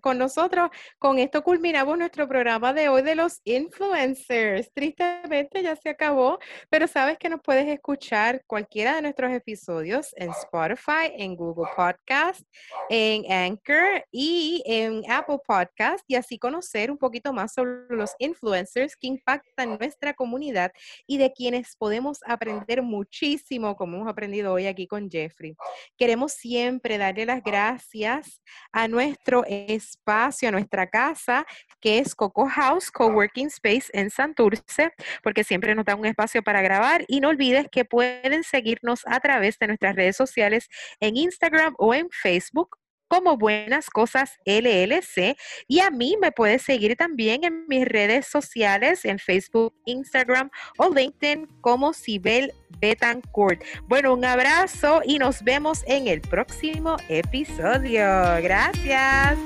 con 0.00 0.18
nosotros. 0.18 0.70
Con 0.98 1.18
esto 1.18 1.42
culminamos 1.42 1.98
nuestro 1.98 2.26
programa 2.26 2.72
de 2.72 2.88
hoy 2.88 3.02
de 3.02 3.14
los 3.14 3.42
influencers. 3.44 4.72
Tristemente 4.72 5.62
ya 5.62 5.76
se 5.76 5.90
acabó, 5.90 6.38
pero 6.70 6.86
sabes 6.86 7.18
que 7.18 7.28
nos 7.28 7.42
puedes 7.42 7.68
escuchar 7.68 8.42
cualquiera 8.46 8.94
de 8.94 9.02
nuestros 9.02 9.30
episodios 9.32 10.14
en 10.16 10.30
Spotify, 10.30 11.12
en 11.14 11.36
Google 11.36 11.68
Podcast, 11.76 12.40
en 12.88 13.30
Anchor 13.30 14.06
y 14.10 14.62
en 14.64 15.02
Apple 15.10 15.40
Podcast 15.46 16.02
y 16.06 16.14
así 16.14 16.38
conocer 16.38 16.90
un 16.90 16.96
poquito 16.96 17.34
más 17.34 17.52
sobre 17.52 17.94
los 17.94 18.12
influencers 18.18 18.96
que 18.96 19.08
impactan 19.08 19.76
nuestra 19.78 20.14
comunidad 20.14 20.72
y 21.06 21.18
de 21.18 21.34
quienes 21.34 21.76
podemos 21.76 22.20
aprender 22.26 22.80
muchísimo, 22.80 23.76
como 23.76 23.98
hemos 23.98 24.08
aprendido 24.08 24.54
hoy 24.54 24.66
aquí 24.66 24.86
con 24.86 25.10
Jeffrey. 25.10 25.54
Queremos 25.98 26.32
siempre 26.78 26.96
darle 26.96 27.26
las 27.26 27.42
gracias 27.42 28.40
a 28.70 28.86
nuestro 28.86 29.44
espacio, 29.48 30.48
a 30.48 30.52
nuestra 30.52 30.86
casa, 30.88 31.44
que 31.80 31.98
es 31.98 32.14
Coco 32.14 32.46
House 32.48 32.92
Coworking 32.92 33.48
Space 33.48 33.90
en 33.92 34.10
Santurce, 34.10 34.92
porque 35.24 35.42
siempre 35.42 35.74
nos 35.74 35.84
da 35.84 35.96
un 35.96 36.06
espacio 36.06 36.40
para 36.40 36.62
grabar. 36.62 37.04
Y 37.08 37.18
no 37.18 37.30
olvides 37.30 37.66
que 37.72 37.84
pueden 37.84 38.44
seguirnos 38.44 39.02
a 39.06 39.18
través 39.18 39.58
de 39.58 39.66
nuestras 39.66 39.96
redes 39.96 40.16
sociales 40.16 40.68
en 41.00 41.16
Instagram 41.16 41.74
o 41.78 41.94
en 41.94 42.08
Facebook 42.10 42.77
como 43.08 43.36
Buenas 43.36 43.90
Cosas 43.90 44.38
LLC. 44.44 45.36
Y 45.66 45.80
a 45.80 45.90
mí 45.90 46.16
me 46.20 46.32
puedes 46.32 46.62
seguir 46.62 46.96
también 46.96 47.44
en 47.44 47.66
mis 47.66 47.84
redes 47.86 48.26
sociales, 48.26 49.04
en 49.04 49.18
Facebook, 49.18 49.74
Instagram 49.86 50.50
o 50.78 50.92
LinkedIn 50.94 51.46
como 51.60 51.92
Sibel 51.92 52.52
Betancourt. 52.80 53.62
Bueno, 53.84 54.14
un 54.14 54.24
abrazo 54.24 55.00
y 55.04 55.18
nos 55.18 55.42
vemos 55.42 55.82
en 55.86 56.08
el 56.08 56.20
próximo 56.20 56.96
episodio. 57.08 58.04
Gracias. 58.42 59.38